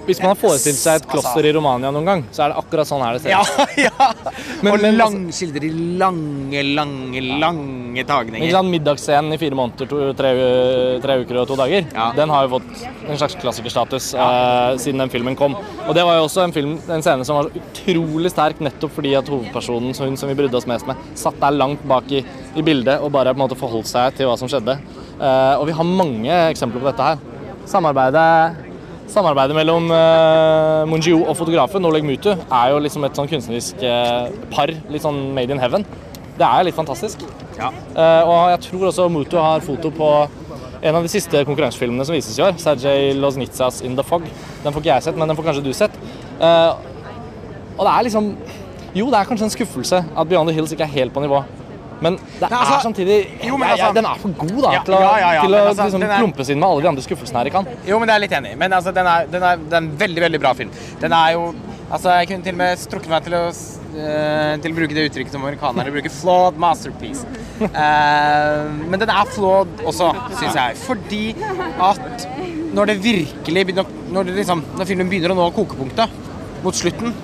Hvis 0.08 0.20
man 0.24 0.30
har 0.32 0.38
forestilt 0.40 0.78
seg 0.80 0.96
et 0.96 1.02
Altså- 1.04 1.10
kloster 1.12 1.44
i 1.44 1.52
Romania 1.52 1.90
noen 1.92 2.06
gang, 2.08 2.22
så 2.32 2.46
er 2.46 2.54
det 2.54 2.56
akkurat 2.62 2.88
sånn 2.88 3.02
her 3.04 3.18
det 3.18 3.22
ser 3.22 3.30
Ja, 3.34 3.42
ut. 3.42 3.76
ja. 3.86 4.12
Men- 4.62 4.72
og 4.72 4.80
men 4.82 4.96
lang, 4.96 5.16
altså- 5.28 5.38
skildrer 5.38 5.60
de 5.60 5.70
lange, 6.00 6.62
lange, 6.74 7.20
lange 7.40 7.98
Ikke 7.98 8.06
tagninger. 8.08 8.50
sant, 8.56 8.70
Middagsscenen 8.72 9.32
i 9.34 9.38
fire 9.40 9.54
måneder, 9.58 9.88
to, 9.90 10.12
tre, 10.18 10.30
tre 11.04 11.18
uker 11.22 11.40
og 11.42 11.46
to 11.50 11.56
dager, 11.60 11.84
Ja. 11.94 12.12
den 12.16 12.28
har 12.32 12.46
jo 12.48 12.58
fått 12.58 12.86
en 13.08 13.16
slags 13.20 13.34
klassikerstatus 13.36 14.14
eh, 14.14 14.76
siden 14.80 14.98
den 15.04 15.10
filmen 15.12 15.36
kom. 15.36 15.54
Og 15.86 15.94
det 15.94 16.04
var 16.04 16.16
jo 16.18 16.24
også 16.26 16.44
en, 16.44 16.52
film, 16.52 16.78
en 16.88 17.02
scene 17.02 17.24
som 17.24 17.36
var 17.36 17.50
så 17.50 17.60
utrolig 17.60 18.30
sterk 18.32 18.60
nettopp 18.64 18.90
fordi 18.96 19.14
at 19.18 19.26
hovedpersonen, 19.28 19.92
hun 19.98 20.16
som 20.16 20.28
vi 20.28 20.34
brydde 20.34 20.54
oss 20.56 20.66
mest 20.66 20.86
med, 20.86 20.96
satt 21.14 21.38
der 21.40 21.50
langt 21.52 21.82
bak 21.86 22.10
i, 22.10 22.24
i 22.56 22.62
bildet 22.62 23.00
og 23.02 23.12
bare 23.12 23.34
på 23.34 23.40
en 23.42 23.44
måte 23.48 23.58
forholdt 23.58 23.86
seg 23.86 24.16
til 24.16 24.26
hva 24.26 24.38
som 24.38 24.48
skjedde. 24.48 24.78
Eh, 25.20 25.54
og 25.58 25.66
vi 25.66 25.72
har 25.72 25.84
mange 25.84 26.30
eksempler 26.52 26.80
på 26.80 26.88
dette 26.92 27.02
her. 27.02 27.18
Samarbeidet 27.68 28.67
Samarbeidet 29.08 29.56
mellom 29.56 29.88
uh, 29.90 30.84
Mungiu 30.88 31.22
og 31.22 31.36
fotografen 31.38 31.84
Oleg 31.88 32.04
Mutu 32.04 32.30
er 32.34 32.72
jo 32.72 32.80
liksom 32.84 33.06
et 33.08 33.16
sånn 33.16 33.30
kunstnerisk 33.30 33.80
uh, 33.80 34.28
par, 34.52 34.72
litt 34.92 35.04
sånn 35.04 35.30
made 35.36 35.54
in 35.54 35.62
heaven. 35.62 35.86
Det 36.38 36.46
er 36.46 36.66
litt 36.68 36.76
fantastisk. 36.76 37.24
Ja. 37.56 37.72
Uh, 37.96 38.22
og 38.28 38.42
jeg 38.52 38.60
tror 38.68 38.90
også 38.90 39.08
Mutu 39.12 39.38
har 39.40 39.64
foto 39.64 39.90
på 39.94 40.10
en 40.78 40.94
av 40.94 41.02
de 41.02 41.10
siste 41.10 41.40
konkurransefilmene 41.46 42.06
som 42.06 42.14
vises 42.14 42.38
i 42.38 42.44
år. 42.44 42.54
Sergej 42.62 43.14
Loznitsas 43.18 43.82
'In 43.82 43.96
the 43.96 44.04
Fog'. 44.04 44.28
Den 44.62 44.72
får 44.72 44.82
ikke 44.82 44.94
jeg 44.94 45.02
sett, 45.02 45.16
men 45.16 45.28
den 45.28 45.36
får 45.36 45.48
kanskje 45.48 45.64
du 45.64 45.72
sett. 45.72 45.94
Eh, 46.40 46.72
og 47.78 47.84
det 47.86 47.92
er 47.92 48.02
liksom 48.06 48.36
Jo, 48.94 49.10
det 49.10 49.18
er 49.18 49.24
kanskje 49.28 49.44
en 49.44 49.50
skuffelse 49.50 49.96
at 50.16 50.28
'Beyond 50.28 50.48
the 50.48 50.54
Hills' 50.54 50.72
ikke 50.72 50.84
er 50.84 50.94
helt 50.98 51.12
på 51.12 51.20
nivå. 51.20 51.44
Men 52.00 52.16
det 52.16 52.46
er 52.46 52.54
altså- 52.54 52.76
er 52.78 52.84
samtidig 52.86 53.16
Jo, 53.44 53.56
men 53.56 53.68
jeg- 53.68 53.78
jeg- 53.78 53.86
altså- 53.86 53.94
Den 53.94 54.06
er 54.06 54.14
for 54.18 54.28
god 54.28 54.62
da, 54.62 54.72
Ja, 54.72 54.82
til 54.82 54.94
å, 54.94 55.00
ja, 55.00 55.32
ja, 55.32 55.40
til 55.42 55.50
å 55.50 55.68
altså, 55.68 55.84
liksom, 55.84 56.02
er- 56.02 56.18
klumpes 56.22 56.50
inn 56.50 56.60
med 56.60 56.68
alle 56.68 56.82
de 56.82 56.88
andre 56.88 57.02
skuffelsene 57.02 57.38
her 57.38 57.46
i 57.46 57.50
kan. 57.50 57.66
Jo, 57.86 57.98
men 57.98 58.08
det 58.08 58.14
er 58.14 58.20
jeg 58.20 58.30
litt 58.30 58.38
enig. 58.38 58.58
Men 58.58 58.70
altså, 58.72 58.94
den, 58.94 59.06
er, 59.06 59.26
den, 59.26 59.42
er, 59.42 59.56
den 59.56 59.72
er 59.72 59.76
en 59.76 59.96
veldig, 59.98 60.20
veldig 60.20 60.40
bra 60.40 60.52
film. 60.54 60.70
Den 61.00 61.12
er 61.12 61.32
jo 61.32 61.54
Altså, 61.90 62.10
jeg 62.18 62.28
kunne 62.28 62.44
til 62.44 62.52
og 62.52 62.58
med 62.60 62.76
strukket 62.76 63.08
meg 63.08 63.22
til 63.24 63.32
å, 63.32 63.44
eh, 63.96 64.56
til 64.60 64.72
å 64.72 64.76
bruke 64.76 64.92
det 64.92 65.06
uttrykket 65.08 65.32
som 65.32 65.40
amerikanere 65.40 65.88
bruker, 65.90 66.12
'flawed 66.12 66.58
masterpiece'. 66.60 67.24
Uh, 67.62 68.68
men 68.90 69.00
den 69.00 69.08
er 69.08 69.24
flawed 69.32 69.68
også, 69.88 70.12
syns 70.36 70.54
jeg. 70.54 70.76
Fordi 70.76 71.34
at 71.80 72.28
når 72.74 72.86
det 72.92 73.02
virkelig 73.02 73.64
begynner 73.66 73.86
Når, 74.12 74.24
det 74.24 74.36
liksom, 74.36 74.62
når 74.76 74.86
filmen 74.86 75.08
begynner 75.08 75.32
å 75.32 75.36
nå 75.36 75.48
kokepunktet 75.52 76.08
mot 76.62 76.74
slutten, 76.74 77.14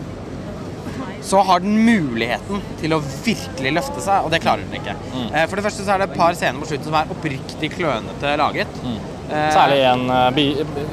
så 1.25 1.41
har 1.49 1.63
den 1.65 1.79
muligheten 1.87 2.61
til 2.81 2.95
å 2.97 3.01
virkelig 3.25 3.73
løfte 3.79 4.05
seg, 4.05 4.27
og 4.27 4.33
det 4.35 4.43
klarer 4.45 4.67
den 4.67 4.77
ikke. 4.81 4.95
Eh, 5.33 5.47
For 5.49 5.57
det 5.57 5.65
første 5.65 5.87
så 5.87 5.95
er 5.95 6.03
det 6.03 6.11
et 6.11 6.19
par 6.21 6.37
scener 6.37 6.61
på 6.61 6.69
slutten 6.69 6.91
som 6.91 6.99
er 7.01 7.13
oppriktig 7.15 7.71
klønete 7.79 8.37
laget. 8.41 8.81
Mm. 8.85 8.99
Særlig 9.25 9.79
en 9.89 10.03
uh, 10.13 10.29
bi, 10.37 10.43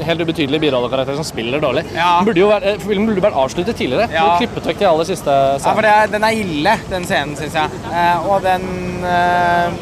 helt 0.08 0.22
ubetydelig 0.24 0.62
birollekarakter 0.64 1.18
som 1.20 1.26
spiller 1.28 1.60
dårlig. 1.62 1.84
Ja. 1.94 2.22
Burde 2.26 2.40
jo 2.40 2.48
være, 2.48 2.72
eh, 2.72 2.80
filmen 2.80 3.10
burde 3.10 3.26
vært 3.26 3.36
avsluttet 3.38 3.76
tidligere. 3.76 4.08
Ja. 4.16 4.38
Klippet 4.40 4.70
vekk 4.72 4.80
de 4.80 4.88
aller 4.88 5.10
siste 5.10 5.36
Ja, 5.36 5.60
for 5.68 5.84
det 5.84 5.92
er, 5.92 6.12
den 6.16 6.26
er 6.26 6.40
ille, 6.40 6.78
den 6.90 7.08
scenen, 7.10 7.36
syns 7.38 7.58
jeg. 7.60 7.82
Eh, 7.92 8.30
og 8.32 8.48
den 8.48 8.66
eh, 9.04 9.82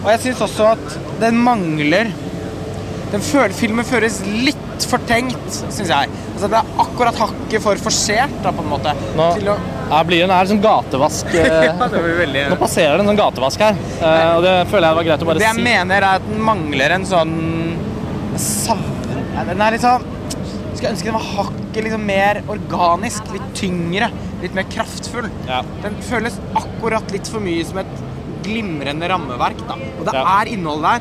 Og 0.00 0.08
jeg 0.14 0.22
syns 0.24 0.42
også 0.48 0.72
at 0.72 0.96
den 1.20 1.36
mangler 1.44 2.08
den 3.12 3.22
føler, 3.22 3.52
Filmen 3.54 3.86
føles 3.86 4.16
litt 4.26 4.63
for 4.90 5.02
tenkt, 5.08 5.44
syns 5.50 5.90
jeg. 5.90 6.10
Altså, 6.34 6.48
det 6.52 6.58
er 6.60 6.82
akkurat 6.84 7.18
hakket 7.20 7.64
for 7.64 7.80
forsert, 7.84 8.34
da, 8.44 8.52
på 8.54 8.64
en 8.64 8.70
måte. 8.72 8.94
Nå 9.18 9.28
å, 9.54 9.56
her 9.90 10.06
blir 10.08 10.24
det 10.24 10.32
en 10.32 10.48
sånn 10.48 10.62
gatevask 10.64 11.28
eh, 11.36 11.46
ja, 11.68 11.74
det 11.92 12.00
blir 12.00 12.16
veldig 12.22 12.44
Nå 12.54 12.56
passerer 12.60 12.96
det 12.96 13.04
en 13.04 13.10
sånn 13.12 13.20
gatevask 13.20 13.64
her, 13.66 13.76
eh, 14.00 14.30
og 14.32 14.44
det 14.46 14.54
føler 14.70 14.88
jeg 14.88 14.98
var 14.98 15.08
greit 15.10 15.24
å 15.24 15.28
bare 15.28 15.40
si. 15.40 15.44
Det 15.44 15.50
jeg 15.50 15.58
si. 15.60 15.66
mener, 15.68 16.06
er 16.08 16.22
at 16.22 16.28
den 16.30 16.44
mangler 16.48 16.96
en 16.96 17.06
sånn 17.08 17.34
savn... 18.40 18.90
Den 19.34 19.62
er 19.66 19.74
litt 19.74 19.82
sånn 19.82 20.04
Skulle 20.74 20.92
ønske 20.92 21.08
den 21.10 21.16
var 21.16 21.26
hakket 21.36 21.86
liksom 21.88 22.06
mer 22.06 22.40
organisk, 22.54 23.28
litt 23.34 23.46
tyngre, 23.58 24.08
litt 24.42 24.54
mer 24.56 24.66
kraftfull. 24.70 25.26
Ja. 25.48 25.60
Den 25.84 25.96
føles 26.06 26.38
akkurat 26.58 27.10
litt 27.14 27.30
for 27.30 27.42
mye 27.42 27.62
som 27.66 27.80
et 27.82 27.92
glimrende 28.44 29.08
rammeverk. 29.10 29.62
Da. 29.68 29.76
Og 29.98 30.04
det 30.06 30.14
Ja. 30.14 30.24
er 30.40 30.50
innhold 30.54 30.82
der, 30.82 31.00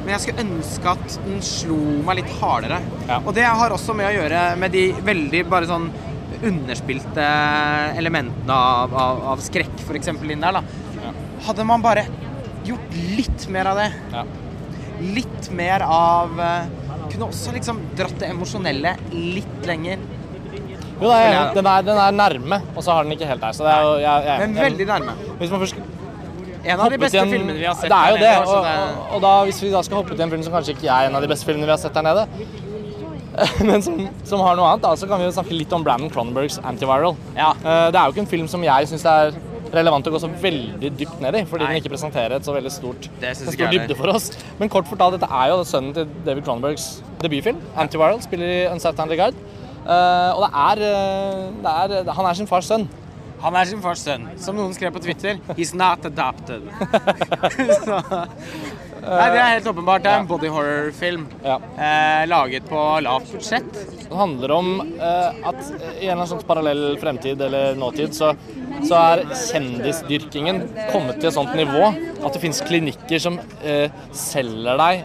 men 0.00 0.14
jeg 0.14 0.22
skulle 0.24 0.44
ønske 0.46 0.92
at 0.94 1.16
den 1.26 1.42
slo 1.44 1.76
meg 2.06 2.22
litt 2.22 2.30
hardere. 2.40 2.80
Ja. 3.08 3.18
Og 3.20 3.34
det 3.36 3.44
har 3.44 3.74
også 3.74 3.94
med 3.96 4.08
å 4.08 4.14
gjøre 4.14 4.44
med 4.60 4.72
de 4.74 4.86
veldig 5.06 5.42
bare 5.50 5.68
sånn 5.70 5.90
underspilte 6.40 7.24
elementene 8.00 8.54
av, 8.56 8.94
av, 8.96 9.22
av 9.34 9.42
skrekk, 9.44 9.74
f.eks. 9.84 10.08
inn 10.14 10.40
der. 10.44 10.60
da. 10.60 11.10
Hadde 11.46 11.66
man 11.68 11.84
bare 11.84 12.06
gjort 12.64 12.96
litt 13.16 13.48
mer 13.52 13.72
av 13.72 13.80
det, 13.80 13.90
Ja. 14.12 14.24
litt 15.00 15.50
mer 15.56 15.84
av 15.86 16.40
eh, 16.40 16.78
Kunne 17.10 17.26
også 17.32 17.50
liksom 17.56 17.80
dratt 17.98 18.18
det 18.20 18.28
emosjonelle 18.30 18.92
litt 19.10 19.64
lenger. 19.66 19.98
Jo, 21.00 21.08
det 21.08 21.16
er, 21.16 21.54
den, 21.56 21.66
er, 21.66 21.82
den 21.82 21.98
er 21.98 22.12
nærme, 22.14 22.58
og 22.76 22.84
så 22.84 22.92
har 22.94 23.06
den 23.06 23.16
ikke 23.16 23.26
helt 23.26 23.40
der. 23.42 23.56
Så 23.56 23.64
det 23.66 23.72
er 23.72 23.86
jo 23.86 23.94
jeg, 23.98 24.26
jeg, 24.28 24.42
Men 24.44 24.58
veldig 24.60 24.86
nærme. 24.92 25.14
Hvis 25.40 25.50
man 25.50 25.62
først 25.64 25.80
En 26.64 26.80
av 26.80 26.90
de 26.90 26.98
beste 26.98 27.18
en- 27.18 27.30
filmene 27.30 27.58
vi 27.58 27.64
har 27.64 27.74
sett 27.74 27.88
Det 27.90 27.96
er 27.98 28.10
jo 28.10 28.16
det. 28.16 28.30
nede, 28.30 28.46
Og, 28.46 28.64
og, 28.64 29.14
og 29.14 29.20
da, 29.22 29.44
hvis 29.48 29.60
vi 29.62 29.70
da 29.72 29.82
skal 29.82 29.96
hoppe 30.02 30.14
til 30.16 30.20
en 30.26 30.30
film 30.30 30.42
som 30.42 30.52
kanskje 30.52 30.74
ikke 30.76 30.88
er 30.90 31.08
en 31.08 31.14
av 31.16 31.22
de 31.22 31.28
beste 31.28 31.46
filmene 31.48 31.64
vi 31.64 31.70
har 31.74 31.78
sett 31.80 31.94
der 31.94 32.02
nede, 32.02 32.26
men 33.68 33.80
som, 33.82 34.00
som 34.26 34.40
har 34.44 34.56
noe 34.58 34.66
annet, 34.72 34.82
da, 34.82 34.90
så 34.98 35.06
kan 35.08 35.20
vi 35.22 35.28
jo 35.28 35.32
snakke 35.36 35.54
litt 35.56 35.72
om 35.72 35.84
Brandon 35.86 36.10
Cronenbergs 36.12 36.58
Antiviral. 36.66 37.14
Ja. 37.36 37.52
Eh, 37.62 37.86
Det 37.94 38.00
er 38.00 38.04
jo 38.08 38.12
ikke 38.16 38.24
en 38.26 38.32
film 38.34 38.48
som 38.50 38.64
jeg 38.66 38.88
syns 38.90 39.04
er 39.08 39.32
relevant 39.70 40.08
å 40.08 40.10
gå 40.10 40.18
så 40.18 40.26
veldig 40.42 40.90
dypt 40.98 41.20
ned 41.22 41.36
i, 41.38 41.44
fordi 41.46 41.62
Nei. 41.62 41.74
den 41.76 41.80
ikke 41.84 41.92
presenterer 41.94 42.34
et 42.40 42.44
så 42.44 42.52
veldig 42.56 42.72
stort, 42.74 43.06
en 43.22 43.34
stor 43.38 43.70
dybde 43.70 43.94
for 43.96 44.10
oss. 44.10 44.32
Men 44.58 44.68
kort 44.68 44.88
fortalt, 44.90 45.14
dette 45.14 45.28
er 45.30 45.52
jo 45.52 45.60
sønnen 45.62 45.94
til 45.94 46.08
David 46.26 46.42
Cronenbergs 46.44 46.88
debutfilm. 47.22 47.60
Antiviral 47.78 48.18
spiller 48.24 48.50
i 48.50 48.60
Uncertain 48.72 49.08
Regard. 49.14 49.38
Eh, 49.80 50.30
og 50.34 50.42
det 50.42 50.50
er, 50.66 50.82
eh, 50.90 51.44
det 51.62 52.04
er 52.06 52.12
Han 52.18 52.26
er 52.26 52.34
sin 52.34 52.50
fars 52.50 52.66
sønn. 52.68 52.88
Han 53.40 53.56
er 53.56 53.68
sin 53.68 53.80
fars 53.84 54.02
sønn. 54.04 54.26
Som 54.40 54.58
noen 54.58 54.74
skrev 54.76 54.92
på 54.94 55.02
Twitter, 55.04 55.38
'He's 55.56 55.72
not 55.76 56.04
adopted'. 56.04 56.66
så, 57.84 58.00
nei, 59.00 59.28
det 59.32 59.40
er 59.40 59.54
helt 59.54 59.70
åpenbart. 59.72 60.04
Det 60.04 60.12
er 60.12 60.20
en 60.20 60.28
body 60.28 60.50
horror-film. 60.52 61.26
Ja. 61.44 61.56
Eh, 61.76 62.26
laget 62.28 62.68
på 62.68 62.82
lavt 63.06 63.32
budsjett. 63.32 63.72
Det 64.10 64.16
handler 64.16 64.52
om 64.52 64.70
eh, 64.80 65.48
at 65.48 65.60
i 65.70 65.72
en 65.72 65.86
eller 66.00 66.12
annen 66.16 66.32
slags 66.34 66.48
parallell 66.48 66.84
fremtid 67.00 67.40
eller 67.46 67.78
nåtid 67.78 68.14
så, 68.16 68.34
så 68.82 69.00
er 69.00 69.24
kjendisdyrkingen 69.46 70.62
kommet 70.92 71.20
til 71.20 71.30
et 71.30 71.36
sånt 71.38 71.54
nivå 71.56 71.88
at 72.20 72.32
det 72.34 72.42
finnes 72.42 72.62
klinikker 72.66 73.22
som 73.22 73.38
eh, 73.62 73.92
selger 74.16 74.80
deg 74.80 75.04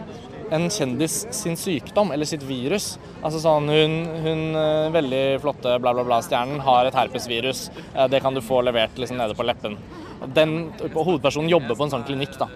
en 0.54 0.68
kjendis 0.70 1.24
sin 1.34 1.56
sykdom 1.58 2.12
eller 2.14 2.28
sitt 2.28 2.44
virus. 2.46 2.94
Altså 3.20 3.40
sånn 3.42 3.68
hun, 3.72 3.96
hun 4.24 4.42
eh, 4.60 4.88
veldig 4.94 5.24
flotte 5.42 5.76
bla 5.82 5.94
bla 5.96 6.04
bla 6.06 6.20
stjernen 6.24 6.62
har 6.66 6.86
et 6.86 6.96
herpesvirus. 6.96 7.66
Eh, 7.94 8.06
det 8.12 8.22
kan 8.24 8.36
du 8.36 8.42
få 8.44 8.62
levert 8.66 8.98
liksom 9.00 9.18
nede 9.20 9.36
på 9.36 9.46
leppen. 9.46 9.76
Den 10.36 10.56
hovedpersonen 10.94 11.50
jobber 11.52 11.76
på 11.76 11.86
en 11.86 11.94
sånn 11.96 12.06
klinikk 12.08 12.38
da. 12.40 12.48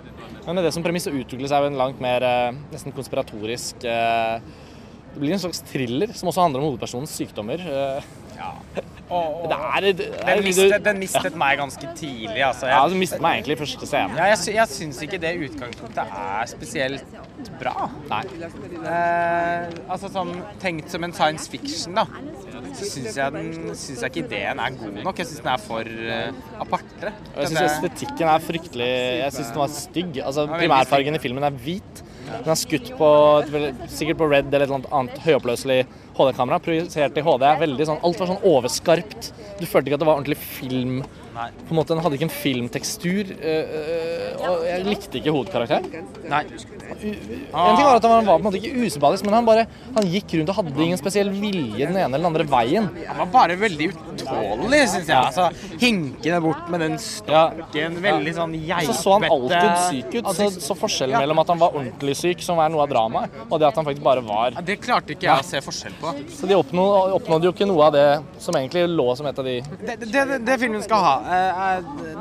Men 0.47 0.57
med 0.57 0.65
det 0.65 0.73
som 0.75 0.85
premiss 0.85 1.09
så 1.09 1.15
utvikler 1.15 1.51
seg 1.51 1.65
jo 1.65 1.71
en 1.73 1.81
langt 1.81 2.01
mer 2.03 2.25
eh, 2.27 2.59
nesten 2.73 2.95
konspiratorisk 2.97 3.85
eh, 3.89 4.41
det 5.11 5.19
blir 5.19 5.35
en 5.35 5.43
slags 5.43 5.65
thriller 5.67 6.13
som 6.15 6.31
også 6.31 6.45
handler 6.45 6.63
om 6.63 6.71
hovedpersonens 6.71 7.15
sykdommer. 7.19 7.63
eh, 7.67 8.83
Og, 9.11 9.49
Det 9.51 9.57
er, 9.59 9.87
det 9.99 10.05
er 10.23 10.35
den, 10.37 10.45
mistet, 10.47 10.85
den 10.85 10.99
mistet 11.03 11.35
meg 11.37 11.59
ganske 11.59 11.89
tidlig, 11.99 12.43
altså. 12.47 12.69
Ja, 12.71 12.81
Den 12.89 13.01
mistet 13.03 13.21
meg 13.25 13.41
egentlig 13.41 13.57
i 13.57 13.61
første 13.65 13.87
scene. 13.91 14.15
ja, 14.17 14.29
jeg, 14.31 14.39
sy- 14.39 14.55
jeg 14.55 14.69
syns 14.71 15.01
ikke 15.03 15.19
det 15.23 15.33
utgangspunktet 15.49 16.13
er 16.21 16.47
spesielt 16.47 17.17
bra. 17.59 17.89
Nei. 18.11 18.23
Eh, 18.81 19.65
altså 19.91 20.11
sånn 20.13 20.31
tenkt 20.63 20.93
som 20.93 21.05
en 21.07 21.15
science 21.17 21.51
fiction, 21.51 21.97
da. 21.99 22.05
Så 22.79 22.87
syns 22.93 23.17
jeg, 23.19 23.33
den- 23.35 23.75
synes 23.75 24.05
jeg 24.05 24.11
ikke 24.13 24.25
ideen 24.29 24.61
er 24.63 24.77
god 24.79 25.01
nok. 25.05 25.19
Jeg 25.19 25.27
syns 25.27 25.43
den 25.43 25.53
er 25.53 25.65
for 25.65 25.83
uh, 25.83 26.61
aparte. 26.63 27.11
Og 27.35 27.41
jeg 27.43 27.51
syns 27.51 27.65
estetikken 27.67 28.29
er 28.31 28.39
fryktelig 28.45 28.91
Jeg 29.25 29.33
syns 29.35 29.51
den 29.51 29.63
var 29.65 29.75
stygg. 29.75 30.21
Altså, 30.23 30.47
primærfargen 30.47 31.19
i 31.19 31.23
filmen 31.23 31.43
er 31.51 31.51
hvit. 31.51 32.05
Den 32.31 32.53
er 32.53 32.59
skutt 32.61 32.93
på 32.95 33.09
sikkert 33.91 34.21
på 34.21 34.29
Red 34.31 34.53
eller 34.55 34.63
et 34.69 34.71
eller 34.71 34.95
annet 34.95 35.19
høyoppløselig 35.25 35.81
HD-kamera. 36.21 36.61
Projisert 36.63 37.19
i 37.19 37.25
HD. 37.25 37.47
Veldig 37.65 37.89
sånn, 37.89 38.03
alt 38.07 38.21
var 38.21 38.31
sånn 38.31 38.47
overskarpt. 38.53 39.33
Du 39.61 39.67
følte 39.67 39.91
ikke 39.91 39.99
at 39.99 40.05
det 40.05 40.11
var 40.11 40.21
ordentlig 40.21 40.39
film. 40.41 41.01
Nei. 41.35 41.49
På 41.69 41.71
en 41.75 41.77
måte, 41.79 41.95
Den 41.95 42.03
hadde 42.05 42.17
ikke 42.19 42.27
en 42.29 42.37
filmtekstur. 42.43 43.31
øh, 43.39 43.75
øh, 43.79 44.49
og 44.51 44.65
jeg 44.67 44.85
likte 44.85 45.19
ikke 45.21 45.31
hovedkarakteren. 45.35 45.87
Nei. 46.29 46.45
En 46.91 47.77
ting 47.77 47.85
var 47.87 47.97
at 47.97 48.03
Han 48.03 48.27
var 48.27 48.39
på 48.39 48.43
en 48.43 48.47
måte 48.49 48.59
ikke 48.59 48.85
usympatisk, 48.87 49.25
men 49.25 49.35
han 49.35 49.47
bare 49.47 49.67
Han 49.95 50.05
gikk 50.11 50.35
rundt 50.41 50.49
og 50.51 50.57
hadde 50.59 50.83
ingen 50.83 50.99
spesiell 50.99 51.31
vilje 51.31 51.87
den 51.87 51.97
ene 51.97 52.05
eller 52.17 52.19
den 52.19 52.27
andre 52.27 52.45
veien. 52.51 52.89
Han 53.07 53.19
var 53.23 53.27
bare 53.33 53.57
veldig 53.61 53.89
utålelig, 53.95 54.81
syns 54.91 55.07
jeg. 55.09 55.17
Altså, 55.17 55.51
Hinkende 55.81 56.41
bort 56.43 56.69
med 56.71 56.81
den 56.81 56.93
Ja. 56.93 57.51
stokken. 57.51 58.01
Veldig 58.03 58.35
sånn 58.35 58.55
geipete 58.67 58.93
Så 58.95 59.03
så 59.03 59.13
han 59.21 59.25
alltid 59.31 59.79
syk 59.91 60.15
ut. 60.15 60.25
Så, 60.35 60.43
ansikt. 60.51 60.63
så 60.67 60.75
forskjellen 60.77 61.11
Ja. 61.13 61.21
mellom 61.21 61.39
at 61.39 61.49
han 61.49 61.59
var 61.59 61.71
ordentlig 61.71 62.17
syk, 62.17 62.43
som 62.43 62.59
er 62.59 62.69
noe 62.69 62.83
av 62.83 62.89
dramaet, 62.89 63.31
og 63.51 63.59
det 63.61 63.69
at 63.69 63.75
han 63.75 63.85
faktisk 63.85 64.03
bare 64.03 64.21
var 64.21 64.51
Ja, 64.51 64.61
Det 64.61 64.81
klarte 64.81 65.11
ikke 65.15 65.23
jeg 65.23 65.39
å 65.39 65.45
se 65.45 65.61
forskjell 65.61 65.93
på. 66.01 66.15
Så 66.31 66.47
de 66.49 66.55
oppnådde, 66.55 67.13
oppnådde 67.15 67.43
jo 67.45 67.53
ikke 67.53 67.67
noe 67.69 67.83
av 67.87 67.93
det 67.93 68.23
som 68.39 68.55
egentlig 68.55 68.89
lå 68.89 69.17
som 69.17 69.27
et 69.27 69.39
av 69.39 69.45
de 69.45 69.61
Det, 69.61 70.01
det, 70.01 70.11
det, 70.13 70.45
det 70.45 70.59
filmen 70.61 70.83
skal 70.83 70.99
ha, 70.99 71.20
eh, 71.20 71.20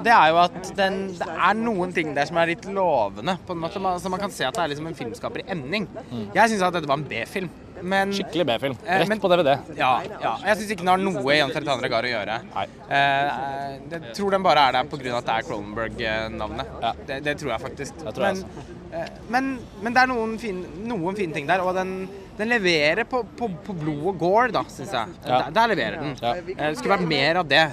det 0.03 0.11
er 0.13 0.27
jo 0.33 0.37
at 0.43 0.59
den, 0.77 0.99
det 1.19 1.29
er 1.29 1.57
noen 1.59 1.93
ting 1.95 2.13
der 2.17 2.27
som 2.29 2.37
er 2.41 2.51
litt 2.53 2.65
lovende. 2.73 3.37
På 3.47 3.55
en 3.55 3.63
måte, 3.63 3.81
så 4.03 4.11
man 4.11 4.21
kan 4.21 4.31
se 4.33 4.45
at 4.47 4.55
det 4.57 4.63
er 4.65 4.73
liksom 4.75 4.87
en 4.91 4.97
filmskaper 4.99 5.43
i 5.43 5.49
emning. 5.55 5.87
Jeg 6.35 6.49
syns 6.53 6.61
at 6.67 6.77
dette 6.77 6.89
var 6.89 6.99
en 7.01 7.07
B-film. 7.09 7.49
Men 7.79 8.09
skikkelig 8.11 8.43
B-film. 8.49 8.73
Eh, 8.83 8.97
Rett 8.99 9.07
men- 9.07 9.21
på 9.23 9.29
DVD. 9.31 9.53
ja, 9.77 10.01
ja. 10.19 10.33
Jeg 10.43 10.57
syns 10.59 10.71
ikke 10.73 10.83
den 10.83 10.89
har 10.91 10.97
noe 10.99 11.31
i 11.31 11.37
Jan 11.39 11.53
Ferretandre 11.55 11.87
Regar 11.87 12.03
å 12.03 12.09
gjøre. 12.11 12.35
Nei. 12.51 12.65
Eh, 12.91 13.77
jeg 13.93 14.13
tror 14.17 14.31
den 14.35 14.43
bare 14.43 14.65
er 14.67 14.71
der 14.75 14.83
pga. 14.91 15.13
at 15.17 15.25
det 15.29 15.35
er 15.37 15.47
Cronenberg-navnet. 15.47 16.65
Ja. 16.81 16.91
Det, 17.07 17.23
det 17.23 17.37
tror 17.39 17.53
jeg 17.53 17.61
faktisk. 17.61 17.93
Jeg 18.03 18.13
tror 18.17 18.25
jeg 18.25 18.43
men, 18.43 18.99
eh, 18.99 19.07
men, 19.29 19.59
men 19.81 19.93
det 19.95 20.01
er 20.03 20.07
noen 20.11 20.37
fine, 20.41 20.65
noen 20.91 21.15
fine 21.15 21.31
ting 21.33 21.47
der, 21.47 21.61
og 21.63 21.73
den, 21.79 22.09
den 22.37 22.49
leverer 22.51 23.05
på, 23.07 23.23
på, 23.37 23.47
på 23.63 23.73
blod 23.79 24.03
og 24.11 24.19
gore, 24.19 24.51
da, 24.51 24.63
syns 24.67 24.91
jeg. 24.91 25.15
Ja. 25.23 25.39
Der, 25.45 25.51
der 25.55 25.67
leverer 25.71 26.03
den. 26.03 26.17
Ja. 26.19 26.35
Eh, 26.35 26.51
Det 26.73 26.77
skulle 26.81 26.97
vært 26.97 27.07
mer 27.07 27.39
av 27.45 27.47
det. 27.47 27.63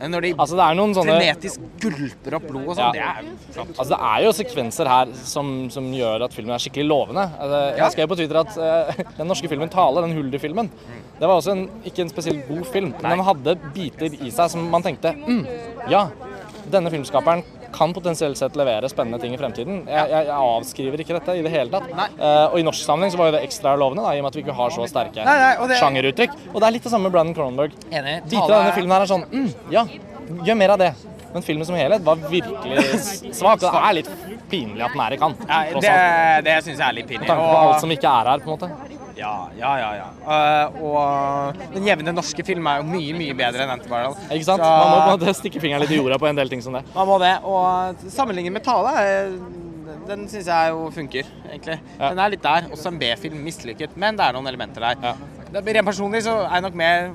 Eh, 0.00 0.08
Når 0.08 0.20
de 0.26 0.30
Altså, 0.36 0.56
sånne 0.56 1.16
frenetisk 1.16 1.60
gulper 1.80 2.36
opp 2.38 2.46
blod 2.48 2.68
og 2.68 2.76
sånn, 2.76 2.84
Ja. 2.84 2.92
det 2.92 3.02
er 3.02 3.52
flott. 3.54 3.72
Altså, 3.78 3.88
det 3.94 4.00
er 4.10 4.24
jo 4.24 4.32
sekvenser 4.32 4.90
her 4.90 5.12
som, 5.24 5.70
som 5.70 5.88
gjør 5.92 6.24
at 6.26 6.36
filmen 6.36 6.54
er 6.54 6.62
skikkelig 6.62 6.86
lovende. 6.88 7.24
Altså, 7.38 7.60
jeg 7.76 7.92
skrev 7.96 8.08
på 8.08 8.16
Twitter 8.20 8.40
at 8.42 8.56
uh, 8.56 9.04
den 9.18 9.28
norske 9.28 9.48
filmen 9.48 9.72
Tale, 9.72 10.02
den 10.06 10.16
Hulder-filmen, 10.16 10.70
det 11.16 11.26
var 11.26 11.36
også 11.36 11.52
en, 11.56 11.66
ikke 11.84 12.02
en 12.04 12.12
spesielt 12.12 12.48
god 12.48 12.64
film, 12.72 12.92
men 13.00 13.10
den 13.16 13.24
hadde 13.24 13.56
biter 13.74 14.12
i 14.20 14.30
seg 14.30 14.50
som 14.52 14.66
man 14.70 14.84
tenkte 14.84 15.14
mm, 15.16 15.44
ja, 15.88 16.06
denne 16.72 16.90
filmskaperen 16.92 17.44
kan 17.76 17.92
potensielt 17.96 18.38
sett 18.40 18.56
levere 18.56 18.88
spennende 18.88 19.18
ting 19.20 19.34
i 19.36 19.40
fremtiden. 19.40 19.82
Jeg, 19.84 20.10
jeg, 20.12 20.26
jeg 20.30 20.36
avskriver 20.36 21.02
ikke 21.04 21.18
dette 21.18 21.34
i 21.36 21.42
det 21.44 21.52
hele 21.52 21.70
tatt. 21.74 21.90
Eh, 22.16 22.44
og 22.48 22.56
i 22.60 22.64
norsk 22.66 22.82
sammenheng 22.88 23.12
så 23.12 23.20
var 23.20 23.28
jo 23.30 23.36
det 23.36 23.42
ekstra 23.46 23.74
lovende, 23.76 24.04
da, 24.06 24.14
i 24.16 24.22
og 24.22 24.24
med 24.26 24.32
at 24.32 24.38
vi 24.40 24.44
ikke 24.46 24.56
har 24.56 24.72
så 24.74 24.86
sterke 24.88 25.26
Nei, 25.26 25.36
nei, 25.42 25.50
og 25.60 25.68
det- 25.70 25.80
sjangeruttrykk. 25.82 26.38
Og 26.54 26.56
det 26.62 26.70
er 26.70 26.76
litt 26.78 26.88
det 26.88 26.94
samme 26.94 27.10
med 27.10 27.16
Brandon 27.18 27.36
Cronenberg. 27.36 27.76
Biter 27.90 28.46
av 28.46 28.56
denne 28.62 28.72
filmen 28.78 28.96
her 28.96 29.04
er 29.04 29.12
sånn 29.12 29.26
mm, 29.28 29.52
Ja, 29.74 29.84
gjør 30.48 30.58
mer 30.64 30.74
av 30.76 30.82
det. 30.86 30.94
Men 31.34 31.44
filmen 31.44 31.66
som 31.68 31.76
helhet 31.76 32.00
var 32.06 32.16
virkelig 32.30 32.86
svak. 33.36 33.60
Det 33.60 33.68
er 33.76 33.96
litt 33.98 34.08
pinlig 34.48 34.80
at 34.86 34.94
den 34.94 35.02
er 35.04 35.16
i 35.16 35.18
kant. 35.20 35.42
Ja, 35.44 35.58
det 35.74 36.44
det 36.46 36.54
syns 36.64 36.78
jeg 36.78 36.86
er 36.86 36.96
litt 36.96 37.08
pinlig. 37.10 37.26
Med 37.26 37.32
tanke 37.34 37.48
på 37.50 37.58
alt 37.66 37.82
som 37.82 37.92
ikke 37.92 38.12
er 38.22 38.30
her, 38.30 38.40
på 38.44 38.48
en 38.48 38.54
måte. 38.56 38.70
Ja, 39.16 39.48
ja, 39.56 39.70
ja. 39.80 39.90
ja. 39.96 40.08
Uh, 40.22 40.82
og 40.84 41.60
den 41.74 41.86
jevne 41.88 42.12
norske 42.12 42.44
film 42.44 42.66
er 42.68 42.82
jo 42.82 42.88
mye, 42.90 43.14
mye 43.16 43.36
bedre 43.38 43.64
enn 43.64 43.72
Antiviral. 43.78 44.16
Ikke 44.28 44.44
sant? 44.44 44.60
Så- 44.60 44.72
Man 44.72 44.90
må 44.92 44.98
på 44.98 45.12
en 45.14 45.20
måte 45.20 45.34
stikke 45.38 45.62
fingeren 45.62 45.80
litt 45.84 45.94
i 45.96 46.00
jorda 46.00 46.18
på 46.20 46.28
en 46.28 46.36
del 46.36 46.52
ting 46.52 46.62
som 46.64 46.76
det. 46.76 46.84
Man 46.94 47.08
må 47.08 47.16
det. 47.22 47.32
Og 47.44 48.04
sammenlignet 48.12 48.52
med 48.52 48.64
Tale, 48.66 48.92
eh, 49.00 49.38
den 50.06 50.26
syns 50.28 50.46
jeg 50.52 50.70
jo 50.74 50.90
funker, 50.94 51.24
egentlig. 51.48 51.78
Ja. 51.98 52.10
Den 52.10 52.18
er 52.22 52.28
litt 52.34 52.42
der. 52.44 52.68
Også 52.76 52.92
en 52.92 52.98
B-film, 53.00 53.40
mislykket, 53.46 53.96
men 53.96 54.16
det 54.18 54.26
er 54.28 54.36
noen 54.36 54.46
elementer 54.52 54.80
der. 54.90 55.00
Ja. 55.02 55.14
Rent 55.56 55.86
personlig 55.88 56.22
så 56.26 56.36
er 56.44 56.52
jeg 56.58 56.66
nok 56.66 56.74
mer, 56.74 57.10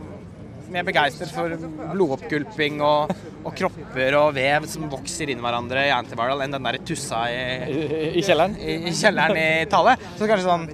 mer 0.74 0.86
begeistret 0.88 1.32
for 1.34 1.54
blodoppgulping 1.92 2.80
og, 2.86 3.12
og 3.44 3.58
kropper 3.58 4.18
og 4.20 4.32
vev 4.38 4.68
som 4.72 4.88
vokser 4.92 5.34
inn 5.34 5.44
hverandre 5.44 5.88
i 5.90 5.94
Antiviral, 5.96 6.44
enn 6.46 6.56
den 6.56 6.70
der 6.70 6.80
tussa 6.88 7.26
i, 7.32 7.42
I, 7.68 7.82
i 8.22 8.24
kjelleren. 8.26 8.56
i, 8.60 8.78
i 8.90 8.96
kjelleren 8.96 9.42
i 9.42 9.50
Tale. 9.72 9.98
Så 10.18 10.30
kanskje 10.30 10.48
sånn 10.48 10.70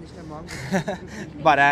Bare 1.48 1.72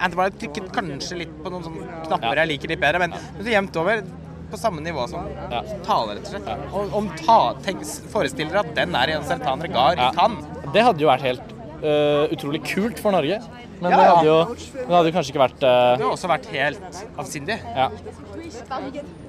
Antiviral 0.00 0.32
trykket 0.40 0.72
kanskje 0.74 1.20
litt 1.22 1.36
på 1.44 1.52
noen 1.52 1.66
sånne 1.66 2.00
knapper 2.08 2.42
jeg 2.42 2.52
liker 2.54 2.72
litt 2.74 2.82
bedre, 2.82 3.02
men 3.04 3.10
men 3.14 3.44
så 3.44 3.52
jevnt 3.52 3.76
over 3.80 4.02
på 4.50 4.58
samme 4.58 4.82
nivå 4.82 5.06
som 5.08 5.26
Ja. 5.50 5.62
Tale, 5.86 6.16
rett 6.16 6.26
og 6.26 6.32
slett. 6.34 6.48
Og 6.74 6.94
om 6.98 7.08
ta, 7.20 7.38
tenk, 7.64 7.84
forestill 8.10 8.50
dere 8.50 8.64
at 8.64 8.74
den 8.74 8.94
er 8.98 9.12
i 9.12 9.16
en 9.18 9.26
Sertan 9.26 9.62
Regar 9.62 9.98
i 9.98 10.08
Cannes. 10.16 10.46
Det 10.74 10.82
hadde 10.86 11.04
jo 11.04 11.10
vært 11.10 11.26
helt 11.26 11.52
uh, 11.84 12.26
utrolig 12.34 12.62
kult 12.66 12.98
for 13.02 13.14
Norge. 13.14 13.38
Men 13.80 13.92
Ja, 13.92 13.96
det 13.96 14.08
hadde 14.10 14.26
jo, 14.28 14.38
det 14.76 14.92
hadde 14.92 15.08
jo 15.08 15.14
kanskje 15.14 15.32
ikke 15.32 15.42
vært 15.42 15.62
uh... 15.64 15.70
Det 15.70 16.02
hadde 16.04 16.10
også 16.12 16.28
vært 16.30 16.48
helt 16.52 16.98
avsindig. 17.22 17.56
Ja. 17.64 17.86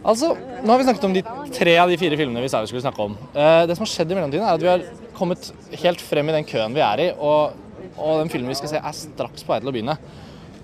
Altså, 0.03 0.33
nå 0.35 0.73
har 0.73 0.81
vi 0.81 0.87
snakket 0.87 1.07
om 1.07 1.13
de 1.15 1.23
tre 1.55 1.75
av 1.79 1.91
de 1.91 1.97
fire 2.01 2.17
filmene 2.19 2.43
vi 2.43 2.49
sa 2.51 2.61
vi 2.63 2.71
skulle 2.71 2.83
snakke 2.83 3.05
om. 3.05 3.15
Uh, 3.35 3.63
det 3.69 3.77
som 3.77 3.85
har 3.85 3.91
skjedd 3.93 4.11
i 4.11 4.17
mellomtiden, 4.17 4.43
er 4.47 4.57
at 4.59 4.65
vi 4.65 4.71
har 4.71 4.83
kommet 5.17 5.51
helt 5.83 6.03
frem 6.03 6.31
i 6.31 6.35
den 6.35 6.47
køen 6.49 6.75
vi 6.75 6.83
er 6.83 7.05
i, 7.05 7.07
og, 7.15 7.55
og 7.95 8.21
den 8.23 8.31
filmen 8.33 8.51
vi 8.51 8.57
skal 8.59 8.73
se, 8.73 8.81
er 8.81 8.97
straks 8.97 9.45
på 9.47 9.53
vei 9.53 9.61
til 9.63 9.71
å 9.71 9.75
begynne. 9.75 9.97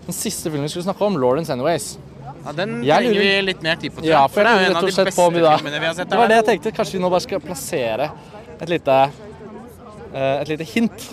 Den 0.08 0.16
siste 0.16 0.50
filmen 0.52 0.68
vi 0.68 0.74
skulle 0.74 0.88
snakke 0.88 1.08
om, 1.08 1.18
'Lawrence 1.20 1.54
Anyways'. 1.54 1.96
Ja, 2.48 2.52
den 2.56 2.80
trenger 2.82 3.12
lurer- 3.12 3.24
vi 3.24 3.42
litt 3.44 3.64
mer 3.64 3.76
tid 3.80 3.92
på, 3.92 4.02
tror. 4.02 4.10
Ja, 4.10 4.26
for 4.32 4.44
det 4.44 4.52
er 4.52 4.62
jo 4.62 4.70
en 4.72 4.78
av 4.78 4.84
de 4.86 4.92
beste 4.92 5.14
filmene 5.16 5.80
vi 5.80 5.88
har 5.88 5.96
sett. 5.96 6.10
Det 6.10 6.20
var 6.20 6.28
det 6.32 6.38
jeg 6.42 6.46
tenkte. 6.52 6.72
Kanskje 6.78 6.98
vi 6.98 7.02
nå 7.04 7.10
bare 7.12 7.24
skal 7.26 7.42
plassere 7.44 8.10
et 8.62 8.70
lite, 8.72 8.98
uh, 10.14 10.36
et 10.42 10.52
lite 10.54 10.68
hint. 10.74 11.08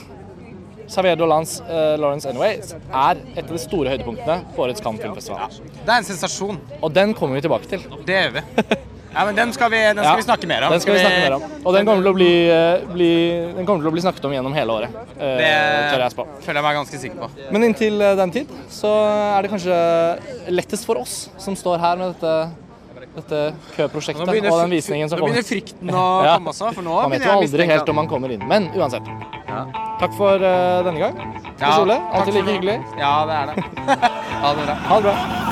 Xavier 0.94 1.16
Lance, 1.26 1.60
uh, 1.66 1.96
'Lawrence 1.98 2.28
Anyway 2.30 2.60
er 2.62 3.16
et 3.34 3.44
av 3.44 3.50
de 3.52 3.58
store 3.58 3.90
høydepunktene 3.90 4.40
på 4.54 4.62
årets 4.68 4.80
Cannes 4.84 5.02
filmfestival. 5.02 5.50
Det 5.84 5.90
er 5.90 5.98
en 5.98 6.04
sensasjon. 6.08 6.60
Og 6.82 6.92
den 6.94 7.14
kommer 7.18 7.34
vi 7.34 7.40
tilbake 7.48 7.66
til. 7.68 7.82
Det 8.06 8.14
gjør 8.20 8.34
vi. 8.38 8.42
Ja, 9.14 9.22
men 9.28 9.36
den 9.38 9.52
skal 9.54 9.70
vi, 9.70 9.78
den 9.78 10.00
skal 10.02 10.08
Ja, 10.10 10.16
vi 10.18 10.22
snakke 10.26 10.46
mer 10.50 10.64
om. 10.66 10.72
Den 10.74 10.80
skal 10.82 10.96
vi 10.96 11.02
snakke 11.04 11.20
mer 11.22 11.34
om. 11.36 11.42
Og 11.64 11.74
den 11.76 11.86
kommer 11.86 12.02
til 12.02 12.10
å 12.10 12.14
bli, 12.16 12.30
eh, 12.50 12.80
bli, 12.90 13.10
den 13.54 13.66
til 13.68 13.86
å 13.86 13.92
bli 13.94 14.02
snakket 14.02 14.24
om 14.26 14.32
gjennom 14.34 14.54
hele 14.56 14.74
året. 14.74 14.90
eh, 15.20 15.36
Det 15.38 15.52
tør 15.92 16.02
jeg 16.02 16.10
spå. 16.16 16.26
føler 16.42 16.58
jeg 16.58 16.64
meg 16.66 16.76
ganske 16.80 16.98
sikker 16.98 17.16
på. 17.22 17.28
Men 17.54 17.62
inntil 17.68 17.98
den 18.18 18.30
tid 18.34 18.48
så 18.68 18.90
er 19.38 19.42
det 19.42 19.50
kanskje 19.52 19.78
lettest 20.50 20.84
for 20.84 20.98
oss 20.98 21.28
som 21.38 21.54
står 21.54 21.78
her 21.78 21.96
med 21.96 22.14
dette, 22.14 22.50
dette 23.14 23.54
køprosjektet 23.76 24.26
og 24.26 24.34
den 24.34 24.70
visningen 24.74 25.08
som 25.08 25.18
kommer. 25.20 25.30
nå 25.30 25.34
begynner 25.38 25.46
frykten 25.46 25.90
å 25.94 26.24
Ja. 26.24 26.34
komme 26.38 26.50
også, 26.50 26.74
for 26.74 26.82
nå 26.82 26.90
Man 27.02 27.10
vet 27.10 27.20
begynner 27.20 27.24
jo 27.24 27.40
jeg 27.40 27.50
å 27.50 27.54
aldri 27.54 27.66
helt 27.70 27.88
om 27.88 27.94
man 27.94 28.08
kommer 28.08 28.30
inn. 28.32 28.48
Men 28.48 28.70
uansett. 28.74 29.06
Takk 30.00 30.12
for 30.18 30.42
uh, 30.42 30.82
denne 30.86 30.98
gang. 30.98 31.16
Ja, 31.60 31.80
Ole, 31.82 32.00
alltid 32.12 32.34
like 32.34 32.50
hyggelig. 32.52 32.80
Ja, 32.98 33.14
det 33.26 33.34
er 33.40 33.46
det. 33.46 33.64
Ha 34.44 34.54
det 34.54 34.66
bra. 34.66 34.74
Ha 34.74 34.96
det 34.96 35.02
bra. 35.02 35.43